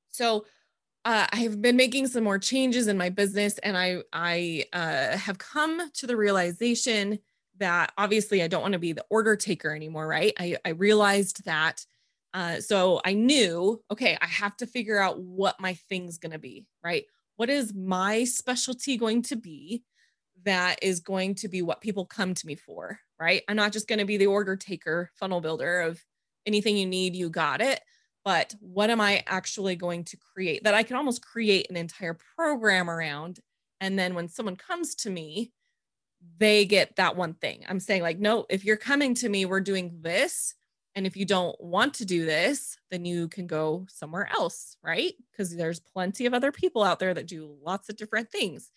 so 0.10 0.46
uh, 1.06 1.28
I 1.32 1.38
have 1.38 1.62
been 1.62 1.76
making 1.76 2.08
some 2.08 2.24
more 2.24 2.40
changes 2.40 2.88
in 2.88 2.98
my 2.98 3.10
business, 3.10 3.58
and 3.58 3.78
I 3.78 4.04
I 4.14 4.66
uh, 4.72 5.18
have 5.18 5.38
come 5.38 5.92
to 5.92 6.08
the 6.08 6.16
realization 6.16 7.20
that 7.58 7.92
obviously 7.98 8.42
I 8.42 8.48
don't 8.48 8.62
want 8.62 8.74
to 8.74 8.80
be 8.80 8.94
the 8.94 9.06
order 9.10 9.36
taker 9.36 9.76
anymore, 9.76 10.08
right? 10.08 10.34
I, 10.40 10.58
I 10.66 10.70
realized 10.70 11.46
that. 11.46 11.86
Uh, 12.34 12.60
so 12.60 13.00
I 13.06 13.14
knew, 13.14 13.84
okay, 13.92 14.18
I 14.20 14.26
have 14.26 14.58
to 14.58 14.66
figure 14.66 14.98
out 14.98 15.20
what 15.22 15.60
my 15.60 15.76
thing's 15.88 16.18
going 16.18 16.32
to 16.32 16.40
be, 16.40 16.66
right? 16.84 17.06
What 17.36 17.50
is 17.52 17.74
my 17.76 18.24
specialty 18.24 18.98
going 18.98 19.22
to 19.24 19.36
be 19.36 19.84
that 20.44 20.80
is 20.82 21.00
going 21.00 21.36
to 21.36 21.48
be 21.48 21.62
what 21.62 21.82
people 21.82 22.06
come 22.06 22.34
to 22.34 22.48
me 22.48 22.56
for, 22.56 23.00
right? 23.20 23.44
I'm 23.48 23.56
not 23.56 23.74
just 23.74 23.88
going 23.88 24.00
to 24.00 24.06
be 24.06 24.18
the 24.18 24.28
order 24.28 24.56
taker, 24.56 25.10
funnel 25.20 25.42
builder 25.42 25.82
of 25.82 26.04
anything 26.46 26.78
you 26.78 26.86
need, 26.86 27.16
you 27.16 27.30
got 27.30 27.62
it 27.62 27.82
but 28.24 28.56
what 28.60 28.90
am 28.90 29.02
I 29.02 29.24
actually 29.28 29.76
going 29.76 30.06
to 30.06 30.18
create 30.18 30.64
that 30.64 30.74
I 30.74 30.84
can 30.84 30.96
almost 30.96 31.26
create 31.26 31.70
an 31.70 31.76
entire 31.76 32.18
program 32.36 32.90
around? 32.90 33.40
And 33.82 34.00
then 34.00 34.16
when 34.16 34.30
someone 34.30 34.56
comes 34.56 34.96
to 34.96 35.10
me, 35.10 35.52
they 36.38 36.64
get 36.64 36.96
that 36.96 37.18
one 37.18 37.34
thing. 37.34 37.66
I'm 37.68 37.82
saying, 37.82 38.02
like, 38.02 38.18
no, 38.18 38.46
if 38.50 38.64
you're 38.64 38.78
coming 38.78 39.14
to 39.16 39.28
me, 39.28 39.46
we're 39.46 39.60
doing 39.60 39.98
this. 40.02 40.56
And 40.96 41.06
if 41.06 41.18
you 41.18 41.26
don't 41.26 41.60
want 41.60 41.96
to 41.96 42.06
do 42.06 42.26
this, 42.26 42.78
then 42.92 43.04
you 43.04 43.28
can 43.28 43.46
go 43.46 43.86
somewhere 43.90 44.30
else, 44.32 44.78
right? 44.82 45.14
Because 45.32 45.54
there's 45.54 45.82
plenty 45.82 46.26
of 46.26 46.34
other 46.34 46.52
people 46.52 46.84
out 46.84 47.00
there 47.00 47.14
that 47.14 47.28
do 47.28 47.58
lots 47.62 47.90
of 47.90 47.98
different 47.98 48.32
things. 48.32 48.72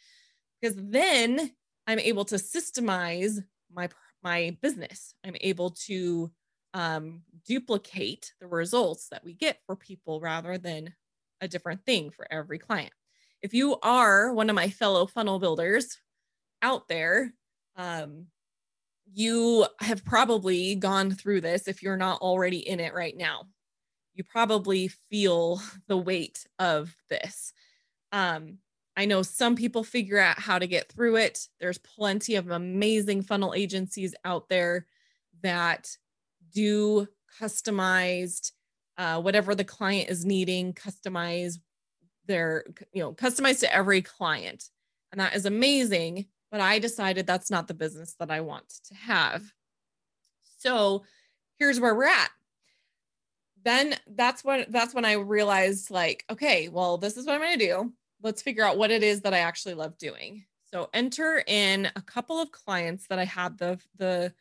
Because 0.67 0.83
then 0.91 1.53
I'm 1.87 2.01
able 2.01 2.25
to 2.27 2.37
systemize 2.37 3.39
my 3.73 3.89
my 4.25 4.57
business. 4.61 5.15
I'm 5.25 5.37
able 5.41 5.71
to 5.87 6.33
um, 6.75 7.23
duplicate 7.47 8.33
the 8.41 8.49
results 8.49 9.09
that 9.11 9.23
we 9.25 9.35
get 9.35 9.59
for 9.67 9.77
people 9.77 10.21
rather 10.21 10.59
than 10.59 10.93
a 11.41 11.47
different 11.47 11.85
thing 11.85 12.11
for 12.11 12.27
every 12.33 12.59
client. 12.59 12.93
If 13.43 13.55
you 13.55 13.79
are 13.83 14.33
one 14.33 14.51
of 14.51 14.57
my 14.57 14.69
fellow 14.69 15.07
funnel 15.07 15.39
builders 15.39 15.99
out 16.63 16.89
there, 16.89 17.33
um, 17.77 18.27
you 19.13 19.67
have 19.81 20.05
probably 20.05 20.75
gone 20.75 21.13
through 21.13 21.43
this 21.43 21.69
if 21.69 21.81
you're 21.81 21.97
not 21.97 22.21
already 22.21 22.69
in 22.69 22.81
it 22.81 22.93
right 22.95 23.17
now. 23.17 23.43
You 24.15 24.25
probably 24.25 24.89
feel 24.89 25.61
the 25.87 25.97
weight 25.97 26.45
of 26.59 26.97
this. 27.09 27.53
Um, 28.11 28.59
I 28.97 29.05
know 29.05 29.23
some 29.23 29.57
people 29.57 29.85
figure 29.85 30.19
out 30.19 30.39
how 30.39 30.59
to 30.59 30.67
get 30.67 30.91
through 30.91 31.17
it. 31.17 31.49
There's 31.61 31.79
plenty 31.79 32.37
of 32.37 32.51
amazing 32.51 33.23
funnel 33.23 33.53
agencies 33.55 34.15
out 34.25 34.49
there 34.49 34.87
that 35.43 35.97
do 36.55 37.07
customized 37.41 38.53
uh, 38.97 39.21
whatever 39.21 39.55
the 39.55 39.65
client 39.65 40.09
is 40.09 40.25
needing 40.25 40.73
customize 40.73 41.59
their 42.27 42.65
you 42.93 43.03
know 43.03 43.13
customized 43.13 43.61
to 43.61 43.75
every 43.75 44.01
client. 44.03 44.71
And 45.13 45.21
that 45.21 45.37
is 45.37 45.47
amazing 45.47 46.27
but 46.51 46.61
i 46.61 46.79
decided 46.79 47.27
that's 47.27 47.51
not 47.51 47.69
the 47.69 47.75
business 47.75 48.15
that 48.19 48.31
i 48.31 48.41
want 48.41 48.69
to 48.89 48.95
have. 48.95 49.43
So 50.59 51.05
here's 51.59 51.79
where 51.79 51.95
we're 51.95 52.07
at. 52.07 52.31
Then 53.63 53.97
that's 54.07 54.43
when 54.45 54.67
that's 54.71 54.95
when 54.95 55.05
i 55.05 55.13
realized 55.13 55.91
like 55.91 56.25
okay 56.31 56.69
well 56.69 56.99
this 56.99 57.17
is 57.17 57.27
what 57.27 57.35
i'm 57.35 57.59
to 57.59 57.67
do 57.67 57.93
let's 58.27 58.43
figure 58.43 58.65
out 58.65 58.77
what 58.77 58.91
it 58.91 59.03
is 59.03 59.23
that 59.23 59.33
i 59.33 59.39
actually 59.39 59.75
love 59.75 59.97
doing 59.99 60.45
so 60.73 60.89
enter 60.93 61.43
in 61.47 61.87
a 61.97 62.03
couple 62.03 62.41
of 62.41 62.53
clients 62.53 63.07
that 63.07 63.19
i 63.19 63.25
had 63.25 63.57
the 63.59 63.79
the 63.97 64.33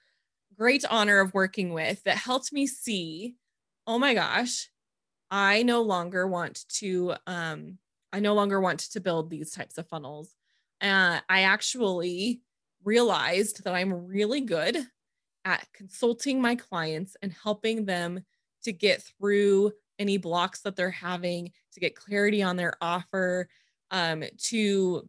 great 0.58 0.86
honor 0.90 1.20
of 1.20 1.34
working 1.34 1.74
with 1.74 2.04
that 2.04 2.18
helped 2.18 2.54
me 2.54 2.66
see, 2.68 3.36
oh 3.88 4.00
my 4.00 4.14
gosh, 4.14 4.70
I 5.30 5.64
no 5.64 5.82
longer 5.82 6.28
want 6.28 6.66
to 6.76 7.16
um 7.28 7.78
I 8.14 8.20
no 8.20 8.34
longer 8.34 8.62
want 8.62 8.80
to 8.80 9.02
build 9.02 9.30
these 9.30 9.52
types 9.52 9.78
of 9.78 9.88
funnels. 9.88 10.34
Uh, 10.82 11.20
I 11.28 11.42
actually 11.42 12.42
realized 12.84 13.64
that 13.64 13.74
I'm 13.74 14.08
really 14.08 14.42
good 14.42 14.78
at 15.44 15.68
consulting 15.74 16.42
my 16.42 16.56
clients 16.56 17.18
and 17.22 17.34
helping 17.34 17.86
them 17.86 18.24
to 18.64 18.72
get 18.72 19.04
through 19.04 19.74
any 20.00 20.18
blocks 20.18 20.62
that 20.62 20.78
they're 20.78 20.92
having, 20.92 21.52
to 21.74 21.80
get 21.80 21.96
clarity 21.96 22.42
on 22.42 22.56
their 22.56 22.74
offer, 22.80 23.50
um, 23.92 24.24
to 24.38 25.08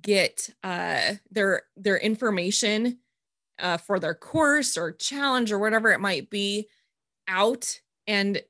get 0.00 0.50
uh, 0.62 1.14
their 1.30 1.62
their 1.76 1.98
information 1.98 2.98
uh, 3.58 3.76
for 3.76 3.98
their 3.98 4.14
course 4.14 4.76
or 4.76 4.92
challenge 4.92 5.52
or 5.52 5.58
whatever 5.58 5.92
it 5.92 6.00
might 6.00 6.30
be 6.30 6.68
out 7.28 7.80
and 8.06 8.42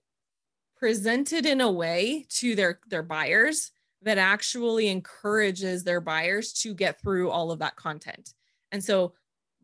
presented 0.77 1.47
in 1.47 1.61
a 1.61 1.71
way 1.71 2.27
to 2.29 2.55
their 2.55 2.81
their 2.89 3.03
buyers 3.03 3.71
that 4.03 4.19
actually 4.19 4.89
encourages 4.89 5.83
their 5.83 6.01
buyers 6.01 6.53
to 6.53 6.75
get 6.75 7.01
through 7.01 7.31
all 7.31 7.51
of 7.51 7.59
that 7.59 7.77
content. 7.77 8.35
And 8.71 8.85
so 8.85 9.15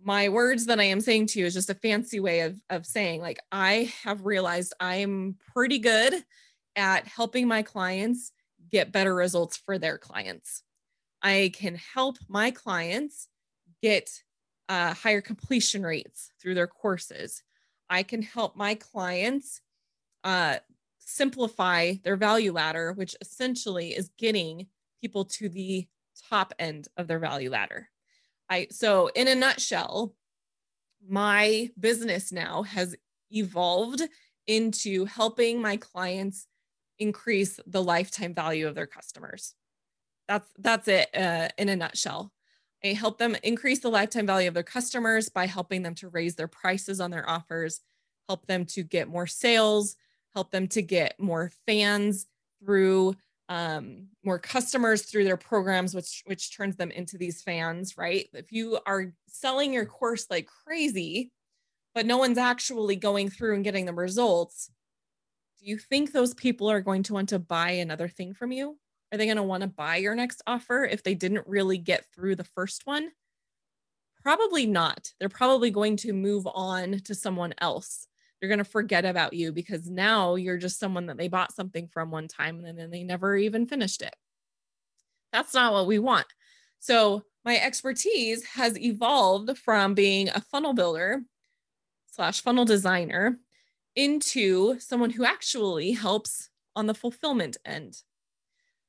my 0.03 0.29
words 0.29 0.67
that 0.67 0.81
I 0.81 0.85
am 0.85 1.01
saying 1.01 1.27
to 1.29 1.41
you 1.41 1.47
is 1.47 1.55
just 1.55 1.71
a 1.71 1.75
fancy 1.75 2.21
way 2.21 2.41
of, 2.41 2.59
of 2.71 2.87
saying, 2.87 3.21
like, 3.21 3.39
I 3.53 3.93
have 4.03 4.25
realized 4.25 4.73
I'm 4.81 5.37
pretty 5.53 5.79
good 5.79 6.15
at 6.75 7.07
helping 7.07 7.47
my 7.47 7.63
clients 7.63 8.33
get 8.71 8.93
better 8.93 9.15
results 9.15 9.57
for 9.57 9.79
their 9.79 9.99
clients. 9.99 10.63
I 11.23 11.53
can 11.55 11.75
help 11.75 12.19
my 12.29 12.51
clients 12.51 13.29
get 13.83 14.11
uh, 14.69 14.95
higher 14.95 15.21
completion 15.21 15.83
rates 15.83 16.31
through 16.41 16.55
their 16.55 16.67
courses. 16.67 17.43
I 17.89 18.03
can 18.03 18.23
help 18.23 18.57
my 18.57 18.77
clients 18.77 19.61
uh, 20.23 20.59
simplify 20.99 21.95
their 22.05 22.17
value 22.17 22.53
ladder, 22.53 22.93
which 22.93 23.17
essentially 23.21 23.89
is 23.89 24.11
getting 24.17 24.69
people 25.01 25.25
to 25.25 25.49
the 25.49 25.89
top 26.29 26.55
end 26.59 26.89
of 26.97 27.09
their 27.09 27.19
value 27.19 27.51
ladder. 27.51 27.89
I 28.49 28.69
so 28.71 29.11
in 29.15 29.29
a 29.29 29.35
nutshell, 29.35 30.15
my 31.09 31.71
business 31.79 32.31
now 32.31 32.63
has 32.63 32.95
evolved 33.31 34.03
into 34.47 35.05
helping 35.07 35.61
my 35.61 35.77
clients 35.77 36.47
increase 37.01 37.59
the 37.67 37.83
lifetime 37.83 38.35
value 38.35 38.69
of 38.69 38.77
their 38.77 38.87
customers. 38.87 39.55
That's 40.29 40.49
that's 40.59 40.87
it 40.87 41.09
uh, 41.17 41.49
in 41.59 41.69
a 41.69 41.77
nutshell. 41.77 42.33
I 42.85 42.89
help 42.89 43.19
them 43.19 43.37
increase 43.43 43.81
the 43.81 43.91
lifetime 43.91 44.27
value 44.27 44.49
of 44.49 44.55
their 44.55 44.63
customers 44.63 45.29
by 45.29 45.47
helping 45.47 45.83
them 45.83 45.95
to 45.97 46.09
raise 46.09 46.37
their 46.37 46.49
prices 46.49 47.01
on 47.01 47.11
their 47.11 47.29
offers, 47.29 47.81
help 48.29 48.47
them 48.47 48.65
to 48.67 48.83
get 48.83 49.09
more 49.09 49.27
sales, 49.27 49.97
help 50.35 50.51
them 50.51 50.69
to 50.69 50.83
get 50.83 51.19
more 51.19 51.51
fans 51.67 52.27
through 52.63 53.17
um, 53.49 54.07
more 54.25 54.39
customers 54.39 55.03
through 55.03 55.25
their 55.25 55.37
programs, 55.37 55.93
which 55.93 56.23
which 56.27 56.57
turns 56.57 56.77
them 56.77 56.93
into 56.93 57.19
these 57.19 57.43
fans, 57.43 57.99
right? 57.99 58.29
If 58.33 58.53
you 58.53 58.79
are 58.87 59.13
selling 59.27 59.73
your 59.73 59.87
course 59.87 60.27
like 60.31 60.49
crazy, 60.65 61.33
but 61.93 62.07
no 62.07 62.17
one's 62.17 62.39
actually 62.39 62.95
going 62.95 63.29
through 63.29 63.57
and 63.57 63.65
getting 63.65 63.87
the 63.87 63.93
results, 63.93 64.71
do 65.61 65.67
you 65.67 65.77
think 65.77 66.13
those 66.13 66.33
people 66.33 66.71
are 66.71 66.81
going 66.81 67.03
to 67.05 67.13
want 67.13 67.29
to 67.31 67.39
buy 67.39 67.73
another 67.73 68.09
thing 68.09 68.33
from 68.33 68.51
you? 68.51 68.79
Are 69.13 69.19
they 69.19 69.27
going 69.27 69.37
to 69.37 69.43
want 69.43 69.63
to 69.63 69.69
buy 69.69 69.97
your 69.97 70.15
next 70.15 70.43
offer 70.47 70.85
if 70.85 71.03
they 71.03 71.15
didn't 71.15 71.47
really 71.47 71.77
get 71.77 72.07
through 72.15 72.37
the 72.37 72.45
first 72.45 72.87
one? 72.87 73.11
Probably 74.23 74.67
not. 74.67 75.13
They're 75.19 75.29
probably 75.29 75.71
going 75.71 75.97
to 75.99 76.13
move 76.13 76.47
on 76.47 77.01
to 77.05 77.15
someone 77.15 77.53
else. 77.59 78.07
They're 78.41 78.49
going 78.49 78.59
to 78.59 78.65
forget 78.65 79.05
about 79.05 79.35
you 79.35 79.53
because 79.53 79.91
now 79.91 80.37
you're 80.37 80.57
just 80.57 80.79
someone 80.79 81.07
that 81.07 81.19
they 81.19 81.29
bought 81.29 81.55
something 81.55 81.89
from 81.89 82.11
one 82.11 82.29
time 82.29 82.65
and 82.65 82.79
then 82.79 82.91
they 82.91 83.03
never 83.03 83.37
even 83.37 83.67
finished 83.67 84.01
it. 84.01 84.15
That's 85.33 85.53
not 85.53 85.75
what 85.75 85.87
we 85.87 85.99
want. 85.99 86.27
So, 86.79 87.25
my 87.45 87.59
expertise 87.59 88.45
has 88.45 88.79
evolved 88.79 89.57
from 89.57 89.95
being 89.95 90.29
a 90.29 90.43
funnel 90.43 90.75
builder 90.75 91.23
slash 92.13 92.43
funnel 92.43 92.67
designer 92.67 93.39
into 93.97 94.79
someone 94.81 95.11
who 95.11 95.25
actually 95.25 95.93
helps 95.93 96.51
on 96.77 96.87
the 96.87 96.95
fulfillment 96.95 97.57
end. 97.65 98.03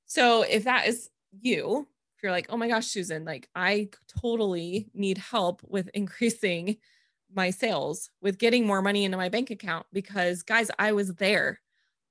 So 0.06 0.44
if 0.44 0.64
that 0.66 0.88
is 0.88 1.10
you, 1.32 1.88
if 2.16 2.24
you're 2.24 2.32
like, 2.32 2.48
oh 2.50 2.58
my 2.58 2.68
gosh, 2.68 2.88
Susan, 2.88 3.26
like 3.26 3.50
I 3.56 3.90
totally 4.22 4.90
need 4.94 5.18
help 5.18 5.62
with 5.64 5.90
increasing 5.94 6.78
my 7.34 7.50
sales, 7.50 8.10
with 8.22 8.38
getting 8.38 8.68
more 8.68 8.82
money 8.82 9.06
into 9.06 9.18
my 9.18 9.30
bank 9.30 9.50
account, 9.50 9.86
because 9.94 10.44
guys, 10.44 10.70
I 10.78 10.92
was 10.92 11.16
there. 11.16 11.62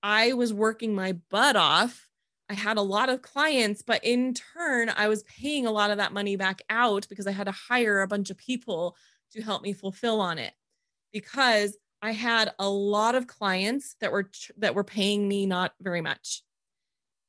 I 0.02 0.32
was 0.32 0.52
working 0.52 0.94
my 0.94 1.12
butt 1.30 1.56
off. 1.56 2.08
I 2.48 2.54
had 2.54 2.78
a 2.78 2.82
lot 2.82 3.08
of 3.08 3.22
clients, 3.22 3.82
but 3.82 4.02
in 4.02 4.34
turn, 4.34 4.90
I 4.96 5.08
was 5.08 5.22
paying 5.24 5.66
a 5.66 5.70
lot 5.70 5.90
of 5.90 5.98
that 5.98 6.12
money 6.12 6.36
back 6.36 6.62
out 6.68 7.06
because 7.08 7.26
I 7.26 7.32
had 7.32 7.44
to 7.44 7.52
hire 7.52 8.00
a 8.00 8.08
bunch 8.08 8.30
of 8.30 8.38
people 8.38 8.96
to 9.32 9.42
help 9.42 9.62
me 9.62 9.72
fulfill 9.72 10.20
on 10.20 10.38
it 10.38 10.54
because 11.12 11.76
I 12.02 12.12
had 12.12 12.52
a 12.58 12.68
lot 12.68 13.14
of 13.14 13.26
clients 13.26 13.96
that 14.00 14.12
were 14.12 14.30
that 14.58 14.74
were 14.74 14.84
paying 14.84 15.28
me 15.28 15.46
not 15.46 15.72
very 15.80 16.00
much. 16.00 16.42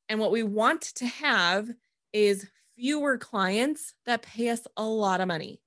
And 0.07 0.19
what 0.19 0.31
we 0.31 0.43
want 0.43 0.81
to 0.95 1.05
have 1.05 1.69
is 2.13 2.47
fewer 2.75 3.17
clients 3.17 3.93
that 4.05 4.21
pay 4.21 4.49
us 4.49 4.65
a 4.77 4.83
lot 4.83 5.21
of 5.21 5.27
money. 5.27 5.61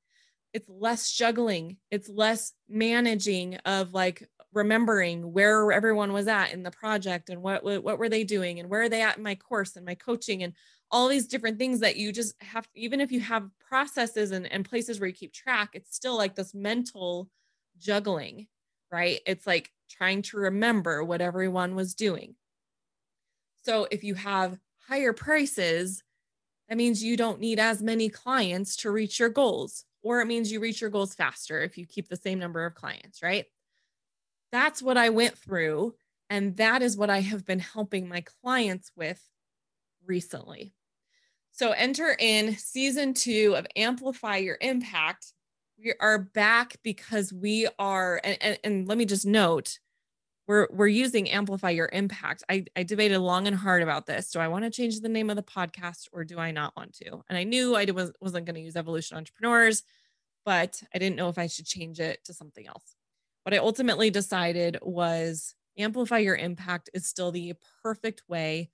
It's 0.53 0.69
less 0.69 1.13
juggling, 1.13 1.79
it's 1.91 2.09
less 2.09 2.53
managing 2.69 3.57
of 3.65 3.93
like 3.93 4.29
remembering 4.55 5.33
where 5.33 5.73
everyone 5.73 6.13
was 6.13 6.29
at 6.29 6.53
in 6.53 6.63
the 6.63 6.71
project 6.71 7.29
and 7.29 7.43
what 7.43 7.65
what 7.65 7.99
were 7.99 8.09
they 8.09 8.25
doing 8.25 8.61
and 8.61 8.71
where 8.71 8.83
are 8.83 8.89
they 8.89 9.03
at 9.03 9.17
in 9.17 9.23
my 9.23 9.35
course 9.35 9.77
and 9.77 9.85
my 9.85 9.95
coaching 9.95 10.43
and 10.43 10.55
all 10.91 11.09
these 11.09 11.27
different 11.27 11.59
things 11.59 11.81
that 11.81 11.97
you 11.97 12.13
just 12.13 12.41
have 12.41 12.69
even 12.75 13.01
if 13.01 13.11
you 13.11 13.19
have 13.19 13.51
processes 13.59 14.31
and, 14.31 14.51
and 14.53 14.65
places 14.65 15.01
where 15.01 15.09
you 15.09 15.15
keep 15.15 15.33
track 15.33 15.71
it's 15.73 15.97
still 15.97 16.17
like 16.17 16.37
this 16.37 16.55
mental 16.55 17.29
juggling 17.79 18.47
right 18.95 19.21
it's 19.27 19.47
like 19.47 19.71
trying 19.91 20.23
to 20.23 20.37
remember 20.37 21.05
what 21.05 21.21
everyone 21.21 21.75
was 21.75 21.95
doing 21.95 22.35
so 23.63 23.87
if 23.91 24.05
you 24.05 24.15
have 24.15 24.59
higher 24.89 25.13
prices 25.13 26.03
that 26.69 26.79
means 26.79 27.03
you 27.03 27.17
don't 27.17 27.41
need 27.41 27.59
as 27.59 27.83
many 27.83 28.09
clients 28.09 28.77
to 28.77 28.91
reach 28.91 29.19
your 29.19 29.29
goals 29.29 29.85
or 30.03 30.21
it 30.21 30.27
means 30.27 30.53
you 30.53 30.61
reach 30.61 30.81
your 30.81 30.91
goals 30.91 31.15
faster 31.15 31.61
if 31.61 31.77
you 31.77 31.87
keep 31.87 32.09
the 32.09 32.17
same 32.17 32.39
number 32.39 32.65
of 32.65 32.75
clients 32.75 33.23
right 33.23 33.47
that's 34.55 34.81
what 34.81 34.97
I 34.97 35.09
went 35.09 35.37
through. 35.37 35.97
And 36.31 36.57
that 36.59 36.81
is 36.81 36.97
what 36.97 37.11
I 37.11 37.23
have 37.23 37.45
been 37.45 37.59
helping 37.59 38.09
my 38.09 38.23
clients 38.41 38.93
with 38.95 39.21
recently. 40.07 40.73
So 41.51 41.73
enter 41.73 42.15
in 42.17 42.57
season 42.57 43.15
two 43.15 43.55
of 43.57 43.67
Amplify 43.75 44.37
Your 44.37 44.57
Impact. 44.61 45.33
We 45.79 45.93
are 46.01 46.19
back 46.19 46.77
because 46.83 47.33
we 47.33 47.69
are, 47.79 48.21
and, 48.23 48.39
and, 48.41 48.59
and, 48.65 48.89
let 48.89 48.97
me 48.97 49.05
just 49.05 49.27
note, 49.27 49.79
we're 50.47 50.69
we're 50.71 50.87
using 50.87 51.31
Amplify 51.31 51.71
Your 51.71 51.89
Impact. 51.93 52.45
I, 52.49 52.67
I 52.77 52.83
debated 52.83 53.19
long 53.19 53.47
and 53.47 53.57
hard 53.57 53.83
about 53.83 54.07
this. 54.07 54.31
Do 54.31 54.39
I 54.39 54.49
want 54.49 54.65
to 54.65 54.71
change 54.71 55.01
the 55.01 55.09
name 55.09 55.31
of 55.31 55.37
the 55.37 55.43
podcast 55.43 56.09
or 56.13 56.23
do 56.23 56.39
I 56.39 56.51
not 56.51 56.77
want 56.77 56.95
to? 56.99 57.23
And 57.29 57.37
I 57.37 57.45
knew 57.45 57.75
I 57.75 57.87
was, 57.87 58.13
wasn't 58.21 58.47
going 58.47 58.55
to 58.57 58.61
use 58.61 58.77
Evolution 58.77 59.17
Entrepreneurs, 59.17 59.83
but 60.45 60.83
I 60.95 60.99
didn't 60.99 61.17
know 61.17 61.29
if 61.29 61.39
I 61.39 61.47
should 61.47 61.67
change 61.67 61.99
it 61.99 62.23
to 62.25 62.35
something 62.35 62.67
else. 62.67 62.95
What 63.43 63.55
I 63.55 63.59
ultimately 63.59 64.11
decided 64.11 64.79
was 64.83 65.55
amplify 65.79 66.19
your 66.19 66.37
impact 66.37 66.91
is 66.95 67.07
still 67.07 67.33
the 67.33 67.55
perfect 67.83 68.23
way 68.29 68.71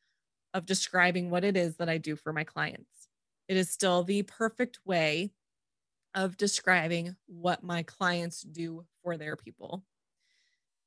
of 0.54 0.66
describing 0.66 1.30
what 1.30 1.44
it 1.44 1.56
is 1.56 1.76
that 1.76 1.88
I 1.88 1.98
do 1.98 2.16
for 2.16 2.32
my 2.32 2.44
clients. 2.44 3.08
It 3.48 3.56
is 3.56 3.70
still 3.70 4.02
the 4.02 4.22
perfect 4.22 4.80
way 4.84 5.32
of 6.14 6.36
describing 6.36 7.16
what 7.26 7.62
my 7.62 7.82
clients 7.82 8.42
do 8.42 8.84
for 9.02 9.16
their 9.16 9.36
people. 9.36 9.84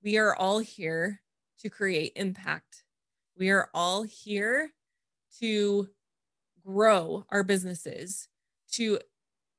We 0.03 0.17
are 0.17 0.35
all 0.35 0.59
here 0.59 1.21
to 1.59 1.69
create 1.69 2.13
impact. 2.15 2.83
We 3.37 3.49
are 3.49 3.69
all 3.73 4.03
here 4.03 4.71
to 5.39 5.89
grow 6.65 7.25
our 7.29 7.43
businesses, 7.43 8.27
to 8.73 8.99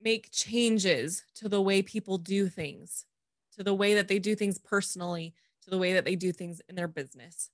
make 0.01 0.31
changes 0.31 1.25
to 1.37 1.49
the 1.49 1.63
way 1.63 1.83
people 1.83 2.19
do 2.19 2.49
things, 2.49 3.07
to 3.57 3.63
the 3.63 3.75
way 3.75 3.95
that 3.95 4.09
they 4.09 4.19
do 4.19 4.35
things 4.35 4.59
personally, 4.59 5.35
to 5.63 5.71
the 5.71 5.79
way 5.79 5.95
that 5.95 6.05
they 6.05 6.17
do 6.17 6.31
things 6.31 6.61
in 6.69 6.75
their 6.75 6.89
business. 6.89 7.51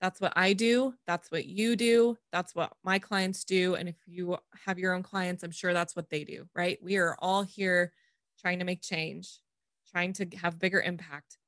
That's 0.00 0.20
what 0.20 0.32
I 0.36 0.52
do. 0.52 0.94
That's 1.06 1.30
what 1.30 1.46
you 1.46 1.76
do. 1.76 2.18
That's 2.30 2.54
what 2.54 2.72
my 2.82 2.98
clients 2.98 3.44
do. 3.44 3.74
And 3.74 3.88
if 3.88 3.96
you 4.06 4.36
have 4.66 4.78
your 4.78 4.94
own 4.94 5.02
clients, 5.02 5.42
I'm 5.42 5.50
sure 5.50 5.72
that's 5.72 5.96
what 5.96 6.10
they 6.10 6.24
do, 6.24 6.46
right? 6.54 6.78
We 6.82 6.96
are 6.96 7.16
all 7.20 7.42
here 7.42 7.92
trying 8.40 8.58
to 8.58 8.64
make 8.64 8.82
change, 8.82 9.40
trying 9.90 10.12
to 10.14 10.26
have 10.36 10.58
bigger 10.58 10.80
impact. 10.80 11.38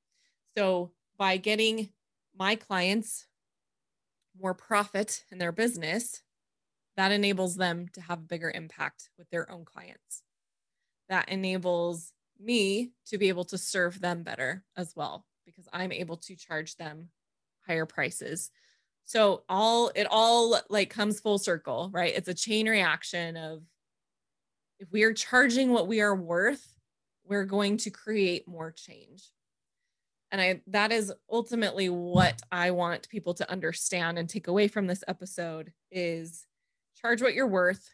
So 0.57 0.92
by 1.18 1.37
getting 1.37 1.90
my 2.38 2.55
clients 2.55 3.27
more 4.40 4.55
profit 4.55 5.25
in 5.31 5.38
their 5.38 5.53
business, 5.53 6.23
that 6.97 7.12
enables 7.12 7.57
them 7.57 7.88
to 7.92 8.01
have 8.01 8.29
bigger 8.29 8.51
impact 8.55 9.11
with 9.18 9.29
their 9.31 9.51
own 9.51 9.64
clients. 9.64 10.23
That 11.09 11.29
enables 11.29 12.12
me 12.40 12.92
to 13.07 13.18
be 13.18 13.29
able 13.29 13.44
to 13.44 13.59
serve 13.59 14.01
them 14.01 14.23
better 14.23 14.64
as 14.77 14.94
well 14.97 15.27
because 15.44 15.68
I'm 15.73 15.92
able 15.92 16.16
to 16.18 16.37
charge 16.37 16.77
them 16.77 17.11
higher 17.66 17.87
prices. 17.87 18.50
So 19.05 19.44
all 19.48 19.92
it 19.94 20.07
all 20.11 20.61
like 20.68 20.90
comes 20.90 21.20
full 21.20 21.38
circle, 21.38 21.90
right? 21.92 22.12
It's 22.14 22.29
a 22.29 22.35
chain 22.35 22.68
reaction 22.68 23.37
of 23.37 23.62
if 24.79 24.92
we 24.92 25.05
are 25.05 25.12
charging 25.12 25.72
what 25.72 25.87
we 25.87 26.00
are 26.00 26.14
worth, 26.14 26.66
we're 27.24 27.44
going 27.44 27.79
to 27.79 27.90
create 27.90 28.46
more 28.48 28.72
change. 28.72 29.31
And 30.33 30.40
I 30.40 30.61
that 30.66 30.92
is 30.92 31.12
ultimately 31.31 31.88
what 31.88 32.42
I 32.50 32.72
want 32.72 33.09
people 33.09 33.35
to 33.35 33.50
understand 33.50 34.18
and 34.18 34.29
take 34.29 34.48
away 34.48 34.68
from 34.68 34.87
this 34.87 35.05
episode 35.07 35.72
is 35.90 36.46
charge 37.00 37.22
what 37.22 37.35
you're 37.35 37.46
worth, 37.46 37.88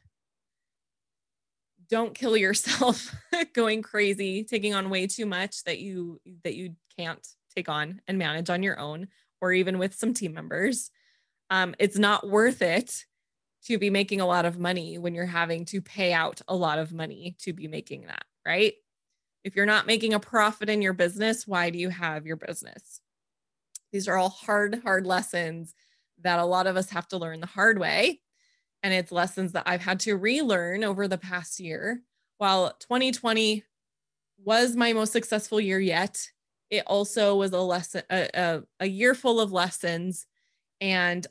don't 1.93 2.15
kill 2.15 2.39
yourself 2.39 3.15
going 3.53 3.83
crazy 3.83 4.45
taking 4.45 4.75
on 4.75 4.89
way 4.89 5.07
too 5.07 5.27
much 5.27 5.63
that 5.65 5.79
you 5.79 6.21
that 6.43 6.55
you 6.55 6.75
can't 6.99 7.27
take 7.55 7.69
on 7.69 8.01
and 8.09 8.17
manage 8.17 8.49
on 8.49 8.63
your 8.63 8.79
own 8.81 9.09
or 9.43 9.53
even 9.53 9.79
with 9.79 9.95
some 9.95 10.15
team 10.15 10.33
members 10.33 10.91
um, 11.51 11.75
it's 11.79 11.99
not 11.99 12.27
worth 12.27 12.63
it 12.63 13.05
to 13.67 13.79
be 13.79 13.91
making 13.91 14.23
a 14.23 14.27
lot 14.27 14.47
of 14.47 14.59
money 14.59 14.97
when 14.97 15.15
you're 15.15 15.27
having 15.27 15.67
to 15.67 15.83
pay 15.83 16.13
out 16.15 16.41
a 16.49 16.57
lot 16.57 16.79
of 16.79 16.93
money 16.93 17.37
to 17.41 17.53
be 17.53 17.69
making 17.69 18.07
that 18.07 18.25
right? 18.47 18.75
If 19.45 19.57
you're 19.57 19.67
not 19.67 19.87
making 19.87 20.15
a 20.15 20.21
profit 20.21 20.71
in 20.71 20.81
your 20.81 20.95
business 20.95 21.47
why 21.47 21.69
do 21.69 21.79
you 21.79 21.91
have 21.91 22.27
your 22.27 22.37
business? 22.37 23.01
These 23.93 24.09
are 24.09 24.17
all 24.17 24.31
hard 24.31 24.81
hard 24.83 25.07
lessons 25.07 25.75
that 26.23 26.39
a 26.39 26.45
lot 26.45 26.67
of 26.67 26.77
us 26.77 26.91
have 26.91 27.09
to 27.09 27.19
learn 27.19 27.41
the 27.41 27.47
hard 27.47 27.79
way. 27.79 28.21
And 28.83 28.93
it's 28.93 29.13
lessons 29.13 29.53
that 29.53 29.65
I've 29.67 29.81
had 29.81 30.01
to 30.01 30.17
relearn 30.17 30.85
over 30.85 31.07
the 31.07 31.19
past 31.19 31.61
year. 31.61 32.03
While 32.39 32.73
2020 32.81 33.63
was 34.45 34.75
my 34.75 34.93
most 34.93 35.13
successful 35.13 35.61
year 35.61 35.79
yet, 35.79 36.29
it 36.73 36.85
also 36.87 37.37
was 37.37 37.53
a 37.53 37.61
lesson, 37.61 38.03
a, 38.11 38.29
a, 38.35 38.63
a 38.81 38.87
year 38.87 39.15
full 39.15 39.41
of 39.41 39.53
lessons 39.53 40.27
and 40.81 41.27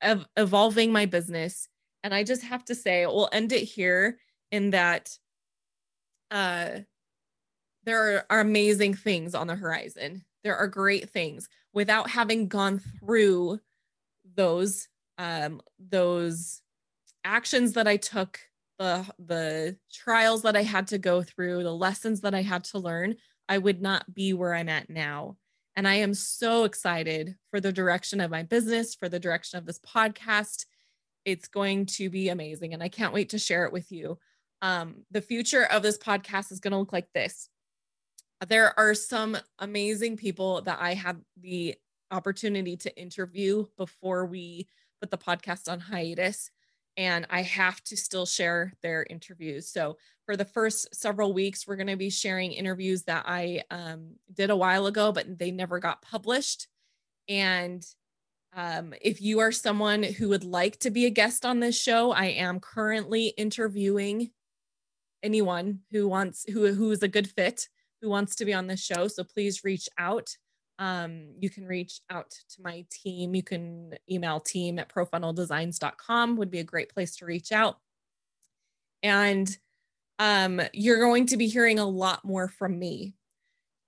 of 0.00 0.26
evolving 0.38 0.90
my 0.90 1.04
business. 1.04 1.68
And 2.02 2.14
I 2.14 2.24
just 2.24 2.42
have 2.42 2.64
to 2.64 2.74
say, 2.74 3.04
we'll 3.04 3.28
end 3.30 3.52
it 3.52 3.64
here 3.64 4.18
in 4.50 4.70
that 4.70 5.18
uh, 6.30 6.78
there 7.84 8.16
are, 8.16 8.26
are 8.30 8.40
amazing 8.40 8.94
things 8.94 9.34
on 9.34 9.48
the 9.48 9.54
horizon. 9.54 10.24
There 10.44 10.56
are 10.56 10.66
great 10.66 11.10
things 11.10 11.50
without 11.74 12.08
having 12.08 12.48
gone 12.48 12.78
through 12.78 13.60
those 14.34 14.88
um, 15.18 15.60
those 15.78 16.62
actions 17.22 17.74
that 17.74 17.86
I 17.86 17.98
took, 17.98 18.40
the 18.78 19.04
the 19.18 19.76
trials 19.92 20.40
that 20.42 20.56
I 20.56 20.62
had 20.62 20.86
to 20.86 20.98
go 20.98 21.22
through, 21.22 21.64
the 21.64 21.74
lessons 21.74 22.22
that 22.22 22.34
I 22.34 22.40
had 22.40 22.64
to 22.64 22.78
learn, 22.78 23.16
I 23.50 23.58
would 23.58 23.82
not 23.82 24.14
be 24.14 24.32
where 24.32 24.54
I'm 24.54 24.68
at 24.68 24.88
now. 24.88 25.36
And 25.74 25.86
I 25.86 25.96
am 25.96 26.14
so 26.14 26.62
excited 26.62 27.34
for 27.50 27.60
the 27.60 27.72
direction 27.72 28.20
of 28.20 28.30
my 28.30 28.44
business, 28.44 28.94
for 28.94 29.08
the 29.08 29.18
direction 29.18 29.58
of 29.58 29.66
this 29.66 29.80
podcast. 29.80 30.66
It's 31.24 31.48
going 31.48 31.86
to 31.86 32.08
be 32.08 32.28
amazing. 32.28 32.74
And 32.74 32.82
I 32.82 32.88
can't 32.88 33.12
wait 33.12 33.30
to 33.30 33.38
share 33.38 33.64
it 33.66 33.72
with 33.72 33.90
you. 33.90 34.18
Um, 34.62 35.02
the 35.10 35.20
future 35.20 35.64
of 35.64 35.82
this 35.82 35.98
podcast 35.98 36.52
is 36.52 36.60
going 36.60 36.72
to 36.72 36.78
look 36.78 36.92
like 36.92 37.08
this. 37.12 37.48
There 38.48 38.78
are 38.78 38.94
some 38.94 39.36
amazing 39.58 40.16
people 40.16 40.62
that 40.62 40.78
I 40.80 40.94
had 40.94 41.20
the 41.40 41.74
opportunity 42.12 42.76
to 42.78 42.96
interview 42.96 43.66
before 43.76 44.26
we 44.26 44.68
put 45.00 45.10
the 45.10 45.18
podcast 45.18 45.70
on 45.70 45.80
hiatus 45.80 46.50
and 47.00 47.26
I 47.30 47.40
have 47.40 47.82
to 47.84 47.96
still 47.96 48.26
share 48.26 48.74
their 48.82 49.06
interviews. 49.08 49.70
So 49.72 49.96
for 50.26 50.36
the 50.36 50.44
first 50.44 50.94
several 50.94 51.32
weeks, 51.32 51.66
we're 51.66 51.76
going 51.76 51.86
to 51.86 51.96
be 51.96 52.10
sharing 52.10 52.52
interviews 52.52 53.04
that 53.04 53.24
I 53.26 53.62
um, 53.70 54.16
did 54.34 54.50
a 54.50 54.56
while 54.56 54.84
ago, 54.84 55.10
but 55.10 55.38
they 55.38 55.50
never 55.50 55.78
got 55.78 56.02
published. 56.02 56.68
And 57.26 57.82
um, 58.54 58.92
if 59.00 59.22
you 59.22 59.38
are 59.38 59.50
someone 59.50 60.02
who 60.02 60.28
would 60.28 60.44
like 60.44 60.78
to 60.80 60.90
be 60.90 61.06
a 61.06 61.10
guest 61.10 61.46
on 61.46 61.58
this 61.58 61.80
show, 61.80 62.12
I 62.12 62.26
am 62.26 62.60
currently 62.60 63.28
interviewing 63.28 64.32
anyone 65.22 65.78
who 65.92 66.06
wants 66.06 66.44
who 66.50 66.70
who 66.74 66.90
is 66.90 67.02
a 67.02 67.08
good 67.08 67.30
fit 67.30 67.66
who 68.02 68.10
wants 68.10 68.36
to 68.36 68.44
be 68.44 68.52
on 68.52 68.66
this 68.66 68.84
show. 68.84 69.08
So 69.08 69.24
please 69.24 69.64
reach 69.64 69.88
out 69.96 70.36
um, 70.80 71.26
you 71.38 71.50
can 71.50 71.66
reach 71.66 72.00
out 72.08 72.30
to 72.30 72.62
my 72.62 72.86
team. 72.90 73.34
You 73.34 73.42
can 73.42 73.94
email 74.10 74.40
team 74.40 74.78
at 74.78 74.88
profunneldesigns.com 74.88 76.36
would 76.38 76.50
be 76.50 76.58
a 76.58 76.64
great 76.64 76.88
place 76.88 77.16
to 77.16 77.26
reach 77.26 77.52
out. 77.52 77.78
And 79.02 79.56
um, 80.18 80.60
you're 80.72 81.00
going 81.00 81.26
to 81.26 81.36
be 81.36 81.48
hearing 81.48 81.78
a 81.78 81.86
lot 81.86 82.24
more 82.24 82.48
from 82.48 82.78
me. 82.78 83.14